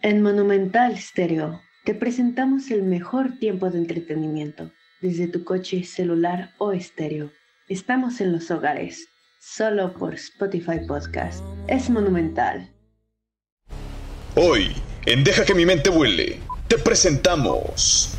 [0.00, 4.70] En Monumental Stereo te presentamos el mejor tiempo de entretenimiento
[5.00, 7.32] desde tu coche, celular o estéreo.
[7.68, 9.08] Estamos en los hogares,
[9.40, 11.42] solo por Spotify Podcast.
[11.66, 12.72] Es Monumental.
[14.36, 14.70] Hoy,
[15.04, 18.17] en Deja que mi mente vuele, te presentamos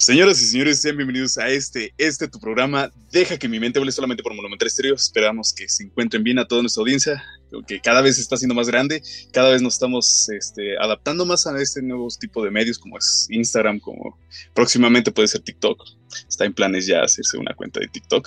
[0.00, 2.90] Señoras y señores, sean bienvenidos a este, este tu programa.
[3.12, 4.94] Deja que mi mente vuele solamente por Monumental Estéreo.
[4.94, 7.22] Esperamos que se encuentren bien a toda nuestra audiencia,
[7.66, 11.60] que cada vez está siendo más grande, cada vez nos estamos este, adaptando más a
[11.60, 14.18] este nuevo tipo de medios como es Instagram, como
[14.54, 15.78] próximamente puede ser TikTok.
[16.26, 18.26] Está en planes ya hacerse una cuenta de TikTok.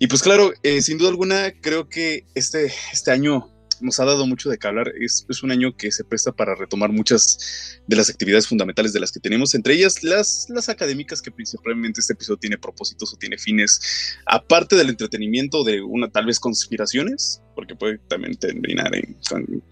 [0.00, 3.48] Y pues claro, eh, sin duda alguna, creo que este, este año
[3.82, 4.92] nos ha dado mucho de qué hablar.
[5.00, 9.10] Es, un año que se presta para retomar muchas de las actividades fundamentales de las
[9.10, 13.38] que tenemos, entre ellas las, las académicas, que principalmente este episodio tiene propósitos o tiene
[13.38, 19.16] fines, aparte del entretenimiento de una tal vez conspiraciones, porque puede también terminar en,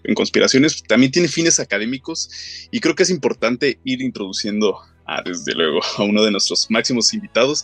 [0.03, 2.29] en conspiraciones, también tiene fines académicos
[2.71, 7.13] y creo que es importante ir introduciendo a, desde luego, a uno de nuestros máximos
[7.13, 7.63] invitados.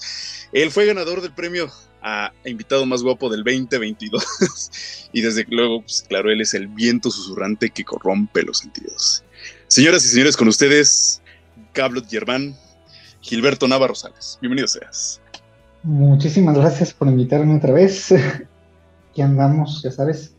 [0.52, 1.70] Él fue ganador del premio
[2.02, 5.10] a, invitado más guapo del 2022.
[5.14, 9.24] y desde luego, pues, claro, él es el viento susurrante que corrompe los sentidos.
[9.68, 11.22] Señoras y señores, con ustedes,
[11.74, 12.56] Gablot Germán,
[13.22, 14.38] Gilberto Navarro Sales.
[14.42, 15.22] Bienvenido seas.
[15.84, 18.12] Muchísimas gracias por invitarme otra vez.
[19.12, 20.36] Aquí andamos, ya sabes.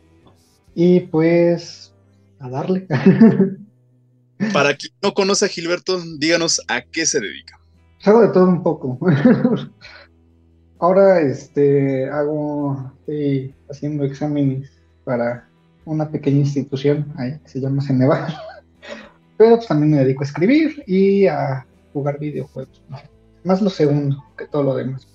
[0.75, 1.93] Y pues,
[2.39, 2.87] a darle.
[4.53, 7.59] Para quien no conoce a Gilberto, díganos a qué se dedica.
[8.03, 8.97] Hago de todo un poco.
[10.79, 14.71] Ahora este, hago, estoy haciendo exámenes
[15.03, 15.49] para
[15.83, 18.33] una pequeña institución ahí, que se llama Ceneval.
[19.37, 22.81] Pero pues, también me dedico a escribir y a jugar videojuegos.
[23.43, 25.05] Más lo segundo que todo lo demás.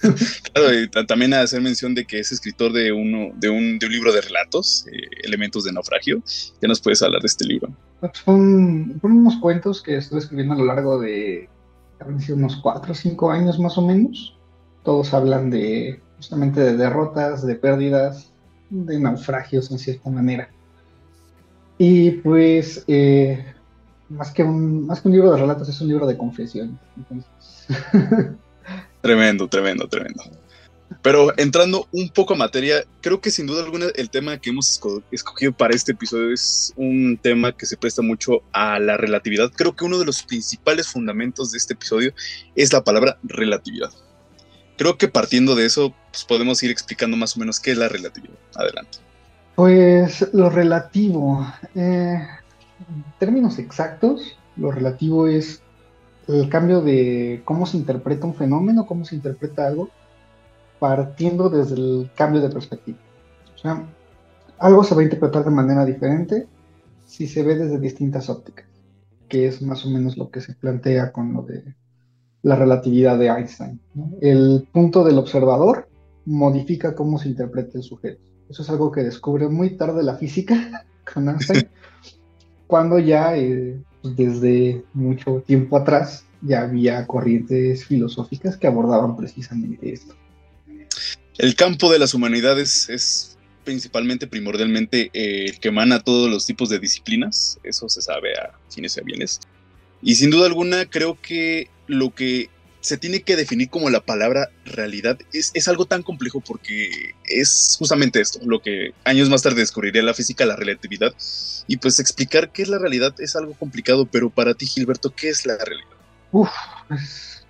[0.52, 3.86] claro, y también a hacer mención de que es escritor de uno, de un, de
[3.86, 6.22] un libro de relatos, eh, Elementos de Naufragio.
[6.60, 7.68] ¿Qué nos puedes hablar de este libro?
[8.00, 11.48] Pues son, unos cuentos que estuve escribiendo a lo largo de
[12.28, 14.36] unos cuatro o cinco años más o menos
[14.84, 18.30] todos hablan de justamente de derrotas, de pérdidas,
[18.70, 20.50] de naufragios en cierta manera.
[21.78, 23.44] Y pues, eh,
[24.08, 26.78] más, que un, más que un libro de relatos, es un libro de confesión.
[29.00, 30.22] tremendo, tremendo, tremendo.
[31.02, 34.80] Pero entrando un poco a materia, creo que sin duda alguna el tema que hemos
[35.10, 39.50] escogido para este episodio es un tema que se presta mucho a la relatividad.
[39.54, 42.14] Creo que uno de los principales fundamentos de este episodio
[42.54, 43.90] es la palabra relatividad
[44.76, 47.88] creo que partiendo de eso, pues podemos ir explicando más o menos qué es la
[47.88, 48.34] relatividad.
[48.54, 48.98] Adelante.
[49.54, 52.18] Pues lo relativo, eh,
[52.88, 55.62] en términos exactos, lo relativo es
[56.26, 59.90] el cambio de cómo se interpreta un fenómeno, cómo se interpreta algo,
[60.78, 62.98] partiendo desde el cambio de perspectiva.
[63.54, 63.86] O sea,
[64.58, 66.46] algo se va a interpretar de manera diferente
[67.06, 68.66] si se ve desde distintas ópticas,
[69.28, 71.74] que es más o menos lo que se plantea con lo de
[72.44, 73.80] la relatividad de Einstein.
[74.20, 75.88] El punto del observador
[76.26, 78.20] modifica cómo se interpreta el sujeto.
[78.48, 81.68] Eso es algo que descubre muy tarde la física con Einstein,
[82.68, 89.92] cuando ya eh, pues, desde mucho tiempo atrás ya había corrientes filosóficas que abordaban precisamente
[89.92, 90.14] esto.
[91.38, 96.68] El campo de las humanidades es principalmente, primordialmente, eh, el que emana todos los tipos
[96.68, 99.40] de disciplinas, eso se sabe a fines y a bienes.
[100.02, 102.50] Y sin duda alguna, creo que lo que
[102.84, 108.20] se tiene que definir como la palabra realidad es, algo tan complejo porque es justamente
[108.20, 111.14] esto, lo que años más tarde descubriría la física, la relatividad.
[111.66, 115.30] Y pues explicar qué es la realidad es algo complicado, pero para ti, Gilberto, ¿qué
[115.30, 115.88] es la realidad?
[116.30, 116.50] Uf,
[116.90, 117.46] es,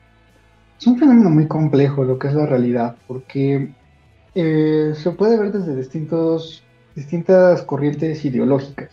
[0.86, 3.72] un fenómeno muy complejo lo que es la realidad, porque
[4.36, 6.62] eh, se puede ver desde distintos,
[6.94, 8.90] distintas corrientes ideológicas.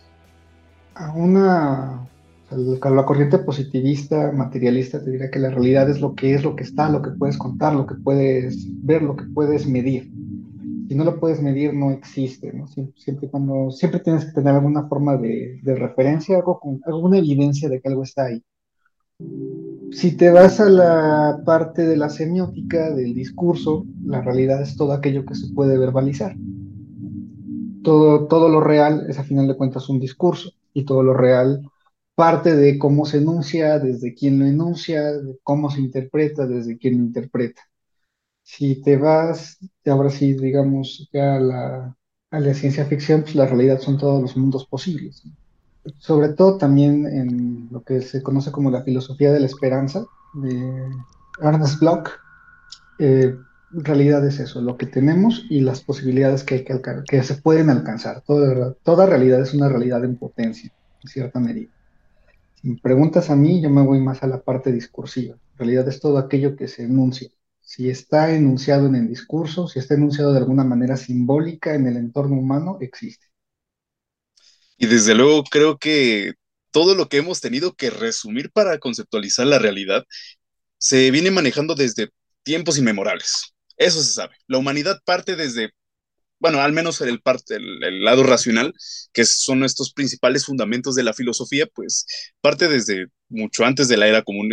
[0.96, 2.08] A una
[2.56, 6.64] la corriente positivista, materialista, te dirá que la realidad es lo que es, lo que
[6.64, 10.10] está, lo que puedes contar, lo que puedes ver, lo que puedes medir.
[10.88, 12.52] Si no lo puedes medir, no existe.
[12.96, 17.80] Siempre, cuando, siempre tienes que tener alguna forma de, referencia, algo con, alguna evidencia de
[17.80, 18.42] que algo está ahí.
[19.92, 24.92] Si te vas a la parte de la semiótica, del discurso, la realidad es todo
[24.92, 26.36] aquello que se puede verbalizar.
[27.82, 31.62] Todo, todo lo real es a final de cuentas un discurso y todo lo real
[32.22, 36.98] parte de cómo se enuncia, desde quién lo enuncia, de cómo se interpreta, desde quién
[36.98, 37.62] lo interpreta.
[38.44, 41.96] Si te vas, ahora sí, digamos, a la,
[42.30, 45.24] a la ciencia ficción, pues la realidad son todos los mundos posibles.
[45.98, 50.90] Sobre todo también en lo que se conoce como la filosofía de la esperanza, de
[51.40, 52.08] Ernest Bloch,
[53.00, 53.34] eh,
[53.72, 58.22] realidad es eso, lo que tenemos y las posibilidades que, que, que se pueden alcanzar.
[58.22, 60.72] Toda realidad es una realidad en potencia,
[61.02, 61.72] en cierta medida.
[62.82, 65.34] Preguntas a mí, yo me voy más a la parte discursiva.
[65.34, 67.28] En realidad es todo aquello que se enuncia.
[67.60, 71.96] Si está enunciado en el discurso, si está enunciado de alguna manera simbólica en el
[71.96, 73.26] entorno humano, existe.
[74.78, 76.34] Y desde luego creo que
[76.70, 80.04] todo lo que hemos tenido que resumir para conceptualizar la realidad
[80.78, 82.10] se viene manejando desde
[82.42, 83.54] tiempos inmemorables.
[83.76, 84.34] Eso se sabe.
[84.46, 85.70] La humanidad parte desde,
[86.42, 88.74] bueno, al menos el, parte, el, lado racional,
[89.12, 92.04] que son estos principales fundamentos de la filosofía, pues
[92.40, 94.50] parte desde mucho antes de la era común.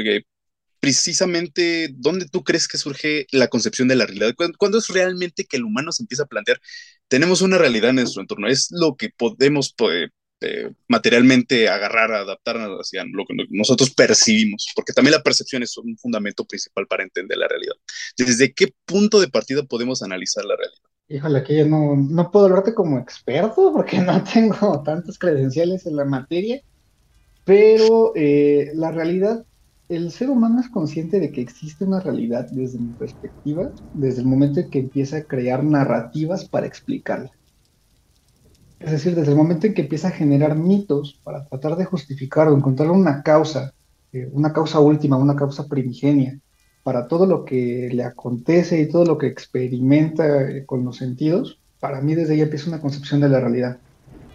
[0.79, 4.35] precisamente, ¿dónde tú crees que surge la concepción de la realidad?
[4.57, 6.61] ¿Cuándo es realmente que el humano se empieza a plantear,
[7.07, 8.47] tenemos una realidad en nuestro entorno?
[8.47, 9.73] Es lo que podemos
[10.41, 15.97] eh, materialmente agarrar, adaptarnos hacia lo que nosotros percibimos, porque también la percepción es un
[15.97, 17.75] fundamento principal para entender la realidad.
[18.15, 20.88] ¿Desde qué punto de partida podemos analizar la realidad?
[21.09, 25.95] Híjole, que yo no, no puedo hablarte como experto porque no tengo tantas credenciales en
[25.95, 26.61] la materia,
[27.45, 29.45] pero eh, la realidad,
[29.89, 34.27] el ser humano es consciente de que existe una realidad desde mi perspectiva, desde el
[34.27, 37.31] momento en que empieza a crear narrativas para explicarla.
[38.79, 42.47] Es decir, desde el momento en que empieza a generar mitos para tratar de justificar
[42.47, 43.73] o encontrar una causa,
[44.11, 46.39] eh, una causa última, una causa primigenia,
[46.83, 51.59] para todo lo que le acontece y todo lo que experimenta eh, con los sentidos,
[51.79, 53.77] para mí desde ahí empieza una concepción de la realidad.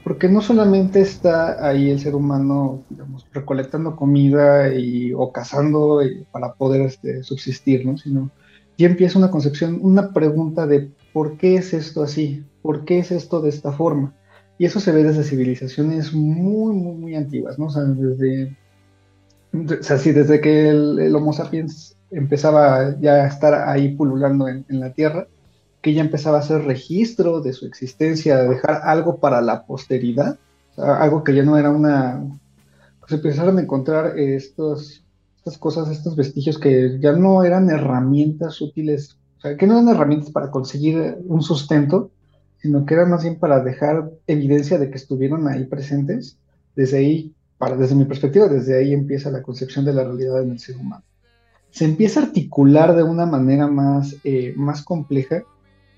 [0.02, 6.26] Porque no solamente está ahí el ser humano, digamos, recolectando comida y, o cazando eh,
[6.30, 7.96] para poder este, subsistir, ¿no?
[7.96, 8.30] Sino
[8.76, 13.12] ya empieza una concepción, una pregunta de por qué es esto así, por qué es
[13.12, 14.12] esto de esta forma
[14.58, 17.66] y eso se ve desde civilizaciones muy, muy, muy antiguas, ¿no?
[17.66, 18.56] O desde,
[19.54, 24.64] o sea, sí, desde que el, Homo sapiens empezaba ya a estar ahí pululando en,
[24.68, 25.28] la Tierra,
[25.80, 30.38] que ya empezaba a hacer registro de su existencia, de dejar algo para la posteridad,
[30.76, 32.22] algo que ya no era una...
[33.00, 35.04] Pues empezaron a encontrar estos,
[35.36, 39.94] estas cosas, estos vestigios que ya no eran herramientas útiles, o sea, que no eran
[39.94, 42.10] herramientas para conseguir un sustento,
[42.56, 46.38] sino que era más bien para dejar evidencia de que estuvieron ahí presentes.
[46.74, 50.52] Desde ahí, para, desde mi perspectiva, desde ahí empieza la concepción de la realidad en
[50.52, 51.04] el ser humano.
[51.70, 55.42] Se empieza a articular de una manera más, eh, más compleja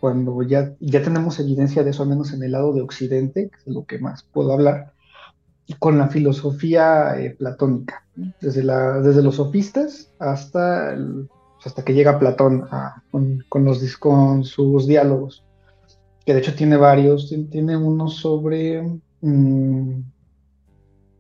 [0.01, 3.57] cuando ya, ya tenemos evidencia de eso, al menos en el lado de Occidente, que
[3.57, 4.93] es lo que más puedo hablar,
[5.67, 8.07] y con la filosofía eh, platónica,
[8.41, 10.97] desde, la, desde los sofistas hasta,
[11.65, 12.67] hasta que llega Platón
[13.11, 15.47] con, con, los, con sus diálogos
[16.27, 18.83] que de hecho tiene varios, tiene uno sobre,
[19.21, 20.01] mm,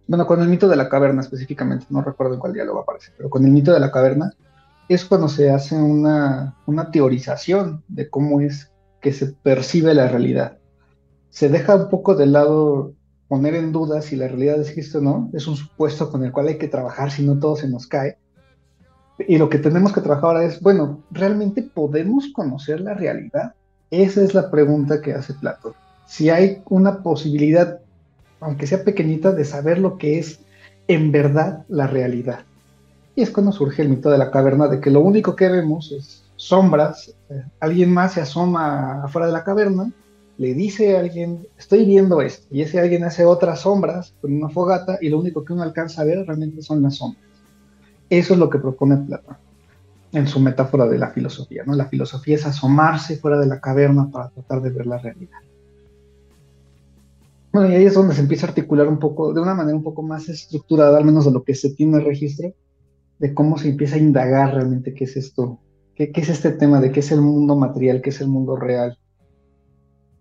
[0.07, 3.29] bueno, con el mito de la caverna específicamente, no recuerdo en cuál diálogo aparece, pero
[3.31, 4.33] con el mito de la caverna
[4.89, 8.71] es cuando se hace una, una teorización de cómo es
[9.01, 10.59] que se percibe la realidad.
[11.31, 12.95] Se deja un poco de lado
[13.29, 16.49] poner en duda si la realidad existe o no, es un supuesto con el cual
[16.49, 18.19] hay que trabajar si no todo se nos cae.
[19.27, 23.55] Y lo que tenemos que trabajar ahora es, bueno, ¿realmente podemos conocer la realidad?
[23.91, 25.73] Esa es la pregunta que hace Platón.
[26.07, 27.81] Si hay una posibilidad,
[28.41, 30.41] aunque sea pequeñita, de saber lo que es
[30.89, 32.41] en verdad la realidad.
[33.15, 35.93] Y es cuando surge el mito de la caverna, de que lo único que vemos
[35.93, 39.91] es sombras, eh, alguien más se asoma afuera de la caverna,
[40.39, 44.51] le dice a alguien, estoy viendo esto, y ese alguien hace otras sombras con una
[44.51, 47.25] fogata, y lo único que uno alcanza a ver realmente son las sombras.
[48.11, 49.37] Eso es lo que propone Platón
[50.13, 51.75] en su metáfora de la filosofía, ¿no?
[51.75, 55.39] La filosofía es asomarse fuera de la caverna para tratar de ver la realidad.
[57.57, 59.83] Bueno, y ahí es donde se empieza a articular un poco, de una manera un
[59.83, 62.53] poco más estructurada, al menos de lo que se tiene registro,
[63.19, 65.59] de cómo se empieza a indagar realmente qué es esto,
[65.95, 68.99] qué, es este tema de qué es el mundo material, qué es el mundo real.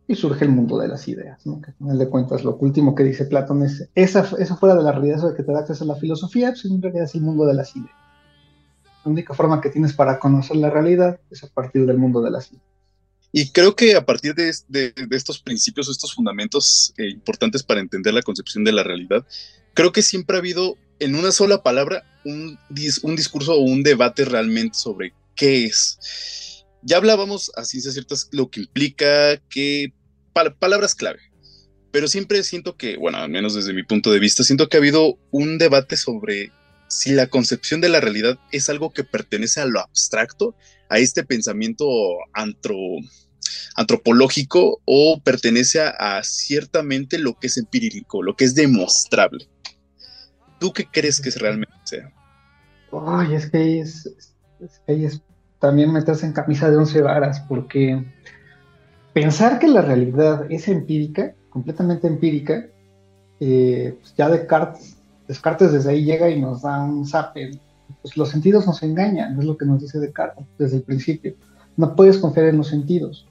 [0.08, 1.60] Y surge el mundo de las ideas, ¿no?
[1.60, 4.94] Que al final de cuentas lo último que dice Platón es, esa, fuera de la
[4.94, 7.46] realidad, de que te da acceso a la filosofía, pues en realidad es el mundo
[7.46, 7.92] de las ideas.
[9.04, 12.32] La única forma que tienes para conocer la realidad es a partir del mundo de
[12.32, 12.75] la ciencia.
[13.38, 14.48] Y creo que a partir de,
[15.12, 19.28] estos principios, estos fundamentos eh, importantes para entender la concepción de la realidad,
[19.74, 24.78] creo que siempre ha habido en una sola palabra un, discurso o un debate realmente
[24.78, 26.64] sobre qué es.
[26.82, 29.92] Ya hablábamos a ciencias ciertas lo que implica, qué
[30.58, 31.20] palabras clave.
[31.92, 34.80] Pero siempre siento que, bueno, al menos desde mi punto de vista, siento que ha
[34.80, 36.54] habido un debate sobre
[36.88, 40.56] si la concepción de la realidad es algo que pertenece a lo abstracto,
[40.88, 41.86] a este pensamiento
[43.76, 49.48] antropológico o pertenece a, ciertamente lo que es empírico, lo que es demostrable.
[50.60, 52.12] ¿Tú qué crees que es realmente sea?
[52.92, 55.22] Ay, es que ahí, es,
[55.60, 58.04] también meterse en camisa de once varas, porque
[59.14, 62.68] pensar que la realidad es empírica, completamente empírica,
[63.40, 64.98] eh, pues ya Descartes,
[65.28, 67.60] Descartes desde ahí llega y nos da un zape.
[68.02, 71.36] Pues los sentidos nos engañan, es lo que nos dice Descartes desde el principio.
[71.78, 73.28] No puedes confiar en los sentidos.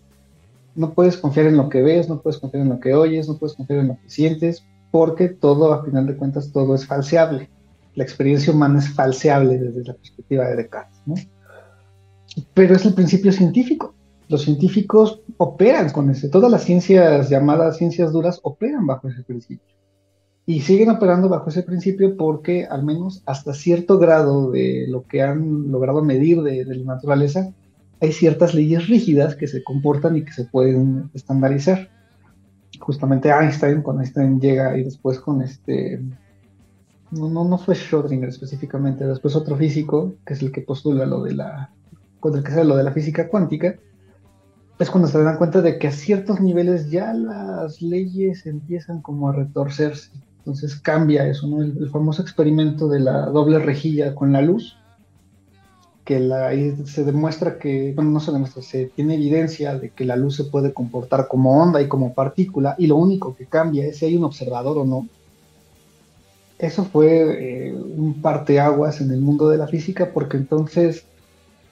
[0.74, 3.38] No puedes confiar en lo que ves, no puedes confiar en lo que oyes, no
[3.38, 7.50] puedes confiar en lo que sientes, porque todo, a final de cuentas, todo es falseable.
[7.94, 11.14] La experiencia humana es falseable desde la perspectiva de Descartes, ¿no?
[12.54, 13.94] Pero es el principio científico.
[14.28, 16.28] Los científicos operan con ese.
[16.28, 19.74] Todas las ciencias llamadas ciencias duras operan bajo ese principio.
[20.46, 25.22] Y siguen operando bajo ese principio porque al menos hasta cierto grado de lo que
[25.22, 27.52] han logrado medir de, de la naturaleza,
[28.04, 31.90] hay ciertas leyes rígidas que se comportan y que se pueden estandarizar.
[32.78, 36.02] Justamente Einstein, cuando Einstein llega y después con este,
[37.10, 41.22] no, no, no fue Schrödinger específicamente, después otro físico, que es el que postula lo
[41.22, 41.70] de la,
[42.20, 43.76] con el que sale lo de la física cuántica,
[44.78, 49.28] es cuando se dan cuenta de que a ciertos niveles ya las leyes empiezan como
[49.28, 50.10] a retorcerse.
[50.38, 51.62] Entonces cambia eso, ¿no?
[51.62, 54.76] El, el famoso experimento de la doble rejilla con la luz,
[56.04, 56.50] que la,
[56.84, 60.44] se demuestra que, bueno, no se demuestra, se tiene evidencia de que la luz se
[60.44, 64.16] puede comportar como onda y como partícula, y lo único que cambia es si hay
[64.16, 65.08] un observador o no.
[66.58, 71.04] Eso fue eh, un parteaguas en el mundo de la física, porque entonces,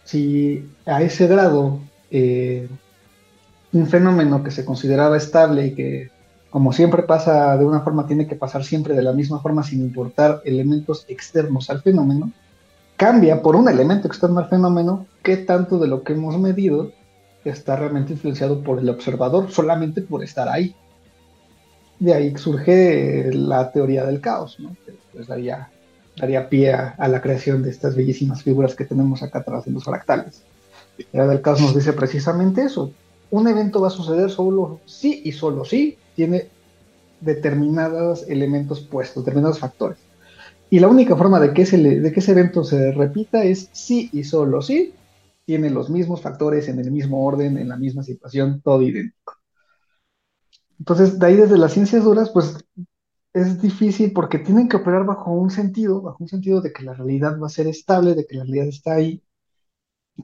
[0.04, 1.78] si a ese grado
[2.10, 2.68] eh,
[3.72, 6.10] un fenómeno que se consideraba estable y que,
[6.50, 9.80] como siempre pasa de una forma, tiene que pasar siempre de la misma forma sin
[9.80, 12.32] importar elementos externos al fenómeno,
[13.02, 16.92] cambia por un elemento externo al fenómeno, qué tanto de lo que hemos medido
[17.44, 20.76] está realmente influenciado por el observador solamente por estar ahí.
[21.98, 24.76] De ahí surge la teoría del caos, ¿no?
[24.86, 25.68] que pues daría,
[26.16, 29.74] daría pie a, a, la creación de estas bellísimas figuras que tenemos acá atrás en
[29.74, 30.44] los fractales.
[30.96, 32.92] La teoría del caos nos dice precisamente eso.
[33.32, 36.50] Un evento va a suceder solo sí y solo sí tiene
[37.20, 39.98] determinados elementos puestos, determinados factores.
[40.72, 44.08] Y la única forma de que, ese, de que ese evento se repita es sí
[44.10, 44.94] y solo sí
[45.44, 49.34] tiene los mismos factores en el mismo orden, en la misma situación, todo idéntico.
[50.78, 52.56] Entonces, de ahí desde las ciencias duras, pues
[53.34, 56.94] es difícil porque tienen que operar bajo un sentido, bajo un sentido de que la
[56.94, 59.22] realidad va a ser estable, de que la realidad está ahí,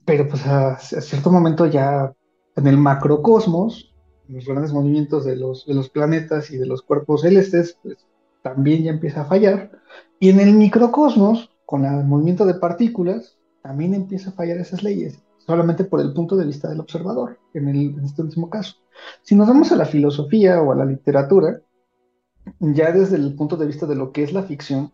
[0.07, 2.15] pero pues a, a cierto momento ya
[2.57, 3.95] en el macrocosmos,
[4.29, 7.99] los grandes movimientos de los, de los planetas y de los cuerpos celestes, pues
[8.41, 9.73] también ya empieza a fallar.
[10.21, 15.23] Y en el microcosmos, con el movimiento de partículas, también empieza a fallar esas leyes,
[15.39, 18.77] solamente por el punto de vista del observador, en, el, este último caso.
[19.23, 21.61] Si nos vamos a la filosofía o a la literatura,
[22.59, 24.93] ya desde el punto de vista de lo que es la ficción,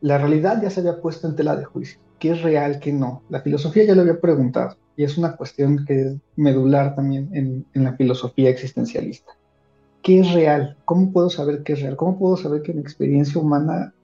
[0.00, 2.00] la realidad ya se había puesto en tela de juicio.
[2.18, 3.22] ¿Qué es real, qué no?
[3.28, 7.64] La filosofía ya lo había preguntado, y es una cuestión que es medular también en,
[7.74, 9.32] en la filosofía existencialista.
[10.02, 10.76] ¿Qué es real?
[10.84, 11.96] ¿Cómo puedo saber qué es real?
[11.96, 13.94] ¿Cómo puedo saber que mi experiencia humana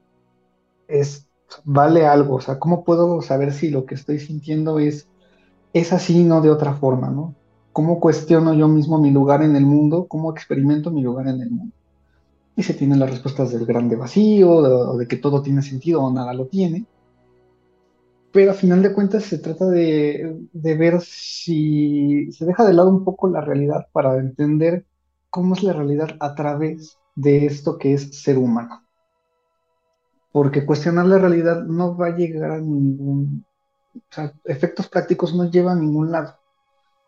[0.90, 1.28] es,
[1.64, 2.36] vale algo?
[2.36, 5.08] O sea, ¿cómo puedo saber si lo que estoy sintiendo es,
[5.72, 7.34] es así, no de otra forma, ¿no?
[7.72, 10.06] ¿Cómo cuestiono yo mismo mi lugar en el mundo?
[10.08, 11.74] ¿Cómo experimento mi lugar en el mundo?
[12.56, 16.12] Y se tienen las respuestas del grande vacío, de, de que todo tiene sentido o
[16.12, 16.86] nada lo tiene.
[18.32, 22.88] Pero a final de cuentas se trata de, de ver si se deja de lado
[22.90, 24.86] un poco la realidad para entender
[25.30, 28.86] cómo es la realidad a través de esto que es ser humano.
[30.32, 33.44] Porque cuestionar la realidad no va a llegar a ningún,
[33.94, 36.38] o sea, efectos prácticos no lleva a ningún lado.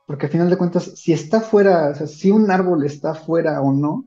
[0.07, 3.61] Porque al final de cuentas, si está fuera, o sea, si un árbol está fuera
[3.61, 4.07] o no,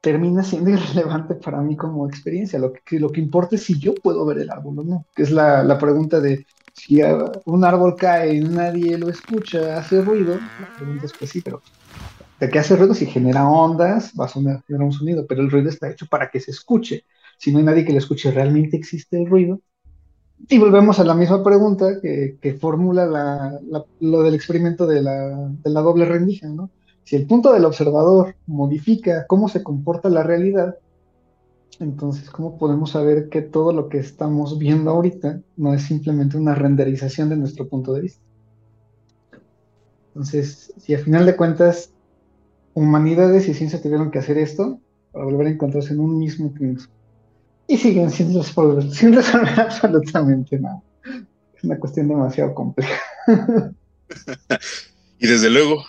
[0.00, 2.58] termina siendo irrelevante para mí como experiencia.
[2.58, 5.22] Lo que, lo que importa es si yo puedo ver el árbol o no, que
[5.22, 7.00] es la, la pregunta de si
[7.46, 10.34] un árbol cae y nadie lo escucha, hace ruido.
[10.34, 11.62] La pregunta es pues sí, pero
[12.38, 15.70] de que hace ruido, si genera ondas, va a sonar, un sonido, pero el ruido
[15.70, 17.04] está hecho para que se escuche.
[17.36, 19.60] Si no hay nadie que lo escuche, ¿realmente existe el ruido?
[20.48, 23.60] Y volvemos a la misma pregunta que, que formula la,
[24.00, 26.70] lo del experimento de la, de la doble rendija, ¿no?
[27.04, 30.76] Si el punto del observador modifica cómo se comporta la realidad,
[31.78, 36.54] entonces, ¿cómo podemos saber que todo lo que estamos viendo ahorita no es simplemente una
[36.54, 38.22] renderización de nuestro punto de vista?
[40.14, 41.94] Entonces, si al final de cuentas
[42.74, 44.80] humanidades y ciencia tuvieron que hacer esto
[45.12, 46.84] para volver a encontrarse en un mismo punto.
[47.68, 50.82] Y siguen sin resolver, sin resolver absolutamente nada.
[51.56, 53.00] Es una cuestión demasiado compleja.
[55.18, 55.84] y desde luego,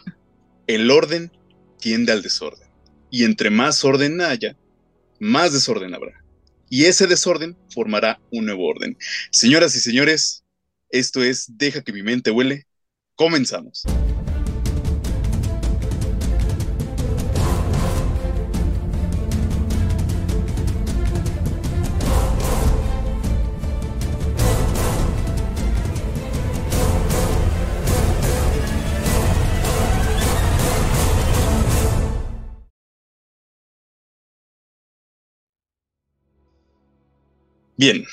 [0.65, 1.31] el orden
[1.79, 2.67] tiende al desorden.
[3.10, 4.57] Y entre más orden haya,
[5.19, 6.24] más desorden habrá.
[6.69, 8.98] Y ese desorden formará un nuevo orden.
[9.31, 10.43] Señoras y señores,
[10.89, 12.67] esto es Deja que mi mente huele
[13.17, 13.84] Comenzamos.
[37.77, 38.03] Bien,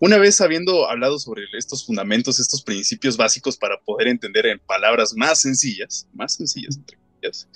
[0.00, 5.14] una vez habiendo hablado sobre estos fundamentos, estos principios básicos para poder entender en palabras
[5.14, 7.48] más sencillas, más sencillas entre ellas,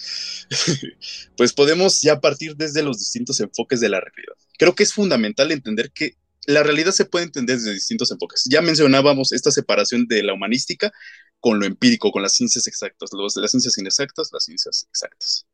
[1.36, 4.34] pues podemos ya partir desde los distintos enfoques de la realidad.
[4.58, 6.16] Creo que es fundamental entender que
[6.46, 8.44] la realidad se puede entender desde distintos enfoques.
[8.48, 10.92] Ya mencionábamos esta separación de la humanística
[11.40, 15.46] con lo empírico, con las ciencias exactas, los, las ciencias inexactas, las ciencias exactas.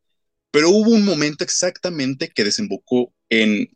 [0.51, 3.71] Pero hubo un momento exactamente que desembocó en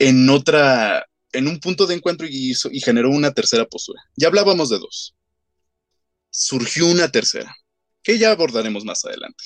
[0.00, 4.02] en otra, en un punto de encuentro y, generó una tercera postura.
[4.16, 5.14] Ya hablábamos de dos.
[6.30, 7.54] Surgió una tercera,
[8.02, 9.44] que ya abordaremos más adelante.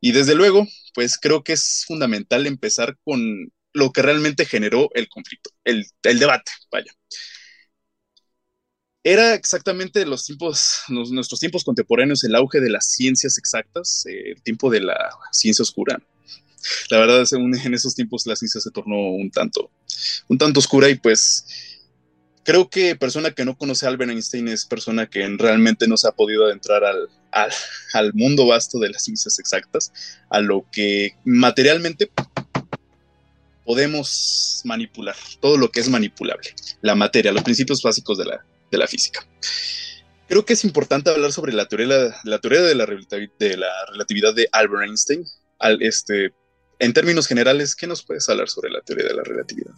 [0.00, 5.08] Y desde luego, pues creo que es fundamental empezar con lo que realmente generó el
[5.08, 6.92] conflicto, el, debate, vaya.
[9.02, 14.42] Era exactamente los tiempos, nuestros tiempos contemporáneos, el auge de las ciencias exactas, eh, el
[14.42, 16.00] tiempo de la ciencia oscura,
[16.90, 19.70] la verdad es en esos tiempos la ciencia se tornó un tanto,
[20.28, 21.46] un tanto oscura y pues
[22.46, 26.08] creo que persona que no conoce a Albert Einstein es persona que realmente no se
[26.08, 27.08] ha podido adentrar al,
[27.92, 29.92] al, mundo vasto de las ciencias exactas,
[30.30, 32.10] a lo que materialmente
[33.64, 38.78] podemos manipular, todo lo que es manipulable, la materia, los principios básicos de la, de
[38.78, 39.26] la física.
[40.28, 44.34] Creo que es importante hablar sobre la teoría, la, teoría de, la, de la relatividad
[44.34, 45.24] de Albert Einstein,
[45.58, 46.32] al, este,
[46.78, 49.74] en términos generales, ¿qué nos puedes hablar sobre la teoría de la relatividad?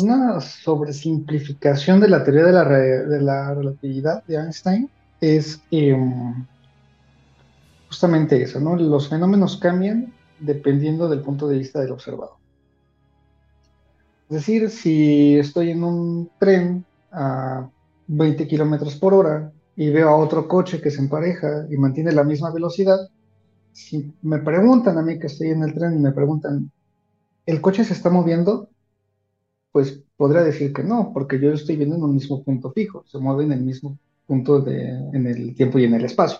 [0.00, 4.88] Una sobresimplificación de la teoría de la, relatividad de Einstein
[5.20, 6.46] es em,
[7.88, 8.76] justamente eso, ¿no?
[8.76, 12.36] Los fenómenos cambian dependiendo del punto de vista del observador.
[14.30, 17.68] Es decir, si estoy en un tren a
[18.06, 22.24] 20 kilómetros por hora y veo a otro coche que se empareja y mantiene la
[22.24, 22.98] misma velocidad,
[23.72, 26.70] si me preguntan a mí que estoy en el tren y me preguntan,
[27.46, 28.68] ¿el coche se está moviendo?
[29.72, 33.18] Pues podría decir que no, porque yo estoy viendo en un mismo punto fijo, se
[33.18, 36.38] mueve en el mismo punto de, en el tiempo y en el espacio.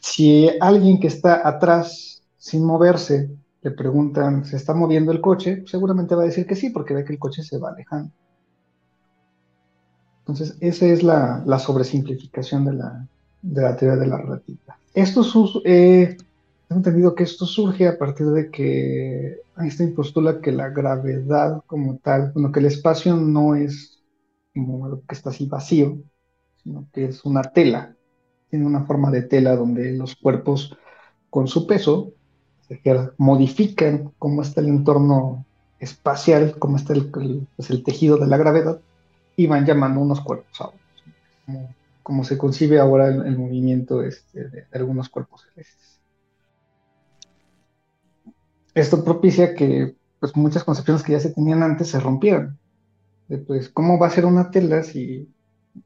[0.00, 3.30] Si alguien que está atrás sin moverse
[3.62, 5.64] le preguntan, ¿se está moviendo el coche?
[5.66, 8.12] Seguramente va a decir que sí, porque ve que el coche se va alejando.
[10.20, 13.08] Entonces, esa es la, sobresimplificación de la,
[13.42, 14.77] de la teoría de la relatividad.
[14.94, 15.22] Esto
[15.64, 16.16] eh,
[16.70, 21.98] he entendido que esto surge a partir de que Einstein postula que la gravedad como
[21.98, 24.02] tal, bueno, que el espacio no es
[24.54, 25.98] como que está así vacío,
[26.62, 27.94] sino que es una tela,
[28.50, 30.76] tiene una forma de tela donde los cuerpos
[31.30, 32.12] con su peso
[33.16, 35.44] modifican cómo está el entorno
[35.78, 37.10] espacial, cómo está el,
[37.56, 38.80] pues, el tejido de la gravedad,
[39.36, 40.82] y van llamando unos cuerpos a otros
[42.24, 46.00] se concibe ahora el, movimiento este, de, algunos cuerpos celestes.
[48.74, 52.58] Esto propicia que pues, muchas concepciones que ya se tenían antes se rompieran.
[53.46, 55.28] pues, ¿cómo va a ser una tela si,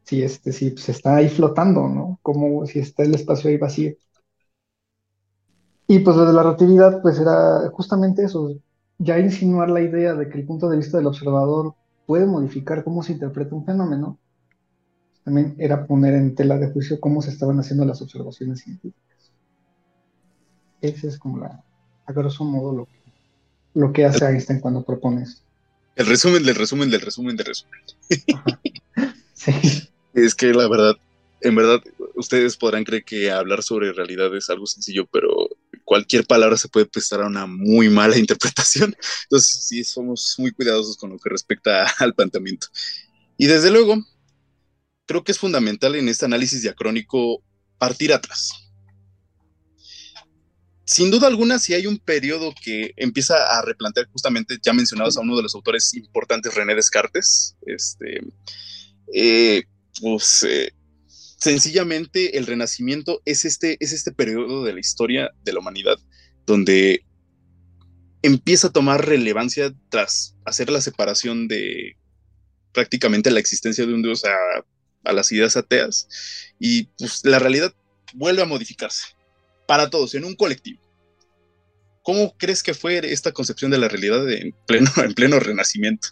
[0.05, 2.19] si, este, si se está ahí flotando, ¿no?
[2.23, 3.95] Como si está el espacio ahí vacío.
[5.87, 8.57] Y pues lo de la relatividad, pues era justamente eso,
[8.99, 11.75] ya insinuar la idea de que el punto de vista del observador
[12.07, 14.19] puede modificar cómo se interpreta un fenómeno,
[15.25, 19.33] también era poner en tela de juicio cómo se estaban haciendo las observaciones científicas.
[20.81, 21.65] Ese es como la,
[22.07, 23.01] a grosso modo lo que,
[23.75, 25.39] lo que hace Einstein cuando propone eso.
[25.95, 27.81] El resumen del resumen del resumen del resumen.
[29.35, 29.89] sí.
[30.15, 30.95] Es que la verdad,
[31.41, 31.81] en verdad,
[32.17, 35.49] ustedes podrán creer que hablar sobre realidad es algo sencillo, pero
[35.85, 38.95] cualquier palabra se puede prestar a una muy mala interpretación.
[39.25, 42.67] Entonces, sí, somos muy cuidadosos con lo que respecta al planteamiento.
[43.37, 43.97] Y desde luego,
[45.13, 47.45] creo que es fundamental en este análisis diacrónico
[47.77, 48.51] partir atrás.
[50.87, 55.21] Sin duda alguna, si hay un periodo que empieza a replantear justamente, ya mencionabas a
[55.21, 58.23] uno de los autores importantes, René Descartes, este,
[59.15, 59.65] eh,
[60.01, 60.73] pues eh,
[61.07, 65.99] sencillamente el renacimiento es este, es este periodo de la historia de la humanidad
[66.47, 67.05] donde
[68.23, 71.99] empieza a tomar relevancia tras hacer la separación de
[72.73, 74.25] prácticamente la existencia de un dios
[75.05, 76.09] a las ideas ateas
[76.59, 77.73] y pues la realidad
[78.15, 79.09] vuelve a modificarse
[79.67, 80.81] para todos, en un colectivo.
[82.03, 86.09] ¿Cómo crees que fue esta concepción de la realidad en pleno, en pleno renacimiento?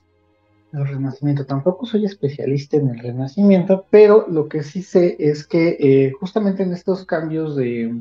[0.72, 1.46] el Renacimiento.
[1.46, 6.62] Tampoco soy especialista en el Renacimiento, pero lo que sí sé es que eh, justamente
[6.62, 7.92] en estos cambios de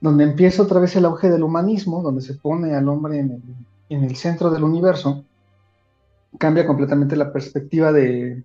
[0.00, 4.16] donde empieza otra vez el auge del humanismo, donde se pone al hombre en el,
[4.16, 5.24] centro del universo,
[6.38, 8.42] cambia completamente la perspectiva de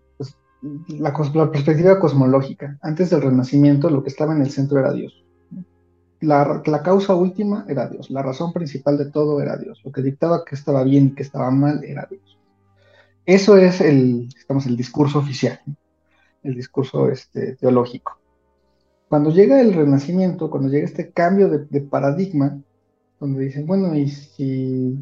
[0.61, 2.77] pues, la, perspectiva cosmológica.
[2.81, 5.23] Antes del Renacimiento, lo que estaba en el centro era Dios.
[6.19, 9.81] La, la, causa última era Dios, la razón principal de todo era Dios.
[9.83, 12.37] Lo que dictaba que estaba bien y que estaba mal era Dios.
[13.25, 15.59] Eso es el, estamos, el discurso oficial,
[16.43, 18.19] el discurso este, teológico.
[19.09, 22.61] Cuando llega el renacimiento, cuando llega este cambio de, paradigma,
[23.19, 24.97] donde dicen, bueno, y si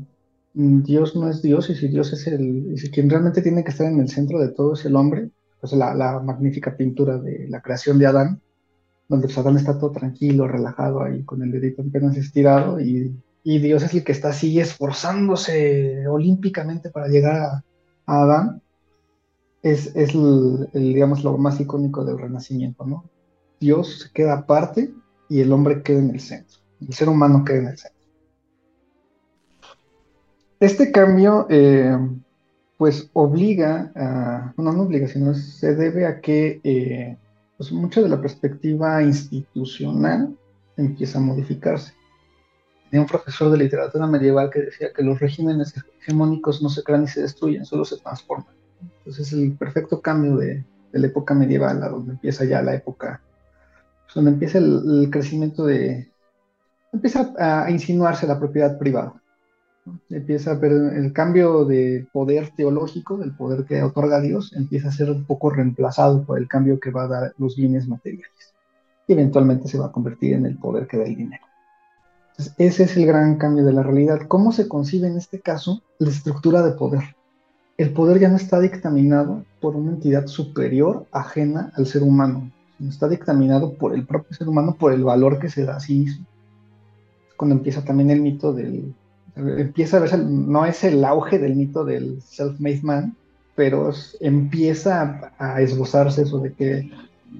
[0.54, 3.72] Dios no es Dios, y si Dios es el, y si quien realmente tiene que
[3.72, 7.62] estar en el centro de todo es el hombre, pues la, magnífica pintura de la
[7.62, 8.42] creación de Adán,
[9.08, 13.60] donde pues, Adán está todo tranquilo, relajado ahí, con el dedito apenas estirado, y, y
[13.60, 17.64] Dios es el que está así esforzándose olímpicamente para llegar a,
[18.06, 18.62] Adán,
[19.62, 23.04] es, el, digamos, lo más icónico del renacimiento, ¿no?
[23.60, 24.94] Dios se queda aparte
[25.28, 28.00] y el hombre queda en el centro, el ser humano queda en el centro.
[30.60, 31.98] Este cambio, eh,
[32.80, 37.18] pues obliga a, no, no obliga, sino se debe a que eh,
[37.58, 40.34] pues mucha de la perspectiva institucional
[40.78, 41.94] empieza a modificarse
[42.90, 47.02] de un profesor de literatura medieval que decía que los regímenes hegemónicos no se crean
[47.02, 48.56] ni se destruyen, solo se transforman.
[49.00, 50.64] Entonces es el perfecto cambio de,
[50.94, 53.22] la época medieval a donde empieza ya la época,
[54.06, 56.10] pues, donde empieza el, crecimiento de,
[56.94, 59.22] empieza a insinuarse la propiedad privada.
[60.10, 65.26] Empieza el cambio de poder teológico, del poder que otorga Dios, empieza a ser un
[65.26, 68.54] poco reemplazado por el cambio que va a dar los bienes materiales.
[69.08, 71.50] Y eventualmente se va a convertir en el poder que da el dinero
[72.58, 74.22] ese es el gran cambio de la realidad.
[74.28, 77.16] ¿Cómo se concibe en este caso la estructura de poder?
[77.78, 83.08] El poder ya no está dictaminado por una entidad superior ajena al ser humano, está
[83.08, 86.26] dictaminado por el propio ser humano, por el valor que se da a sí mismo.
[87.38, 88.94] Cuando empieza también el mito del...
[89.36, 93.16] Empieza a verse, no es el auge del mito del self-made man,
[93.56, 96.90] pero empieza a esbozarse eso de que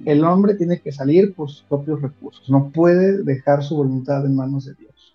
[0.04, 4.36] el hombre tiene que salir por sus propios recursos, no puede dejar su voluntad en
[4.36, 5.14] manos de Dios.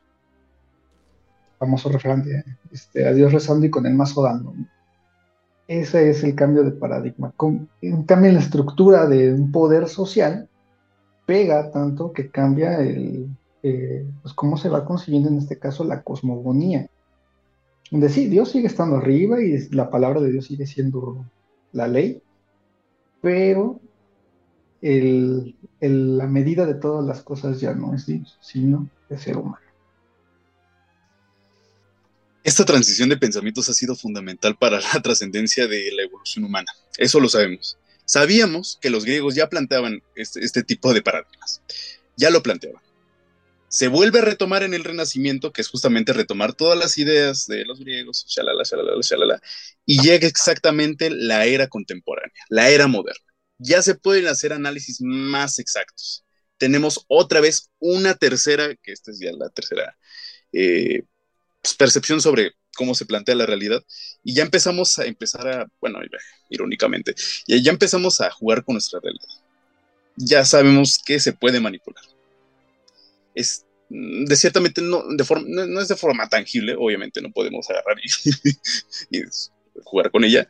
[1.60, 4.54] Famoso referente, este, a Dios rezando y con el mazo dando.
[5.68, 7.34] Ese es el cambio de paradigma.
[7.82, 10.48] en cambio, en la estructura de un poder social,
[11.26, 13.28] pega tanto que cambia el,
[13.68, 16.88] eh, pues cómo se va consiguiendo en este caso la cosmogonía.
[17.90, 21.26] Donde sí, Dios sigue estando arriba y la palabra de Dios sigue siendo
[21.72, 22.22] la ley,
[23.22, 23.80] pero
[24.82, 29.58] la medida de todas las cosas ya no es Dios, sino el ser humano.
[32.44, 36.72] Esta transición de pensamientos ha sido fundamental para la trascendencia de la evolución humana.
[37.00, 37.80] Eso lo sabemos.
[38.06, 41.64] Sabíamos que los griegos ya planteaban este, este tipo de paradigmas.
[42.16, 42.85] Ya lo planteaban.
[43.68, 47.66] Se vuelve a retomar en el Renacimiento, que es justamente retomar todas las ideas de
[47.66, 48.26] los griegos,
[49.86, 53.26] y llega exactamente la era contemporánea, la era moderna
[53.58, 56.24] ya se pueden hacer análisis más exactos.
[56.58, 59.98] Tenemos otra vez una tercera, que esta es ya la tercera
[60.52, 61.04] eh,
[61.62, 63.84] pues, percepción sobre cómo se plantea la realidad,
[64.24, 66.00] y ya empezamos a empezar a, bueno,
[66.50, 67.16] irónicamente,
[67.48, 69.28] ya empezamos a jugar con nuestra realidad.
[70.18, 72.04] Ya sabemos que se puede manipular.
[73.36, 77.70] Es mm, de ciertamente no, de forma, no, es de forma tangible, obviamente no podemos
[77.70, 77.98] agarrar
[79.12, 79.22] y,
[79.84, 80.48] jugar con ella,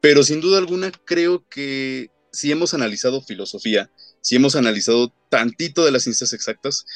[0.00, 3.90] pero sin duda alguna creo que si hemos analizado filosofía,
[4.20, 6.86] si hemos analizado tantito de las ciencias exactas,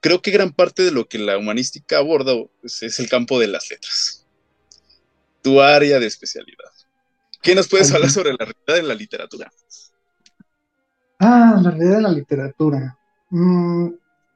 [0.00, 3.70] creo que gran parte de lo que la humanística aborda es, el campo de las
[3.70, 4.26] letras.
[5.42, 6.70] Tu área de especialidad.
[7.40, 9.52] ¿Qué nos puedes hablar sobre la realidad en la literatura?
[11.18, 12.98] Ah, la realidad en la literatura.
[13.30, 13.88] Mm,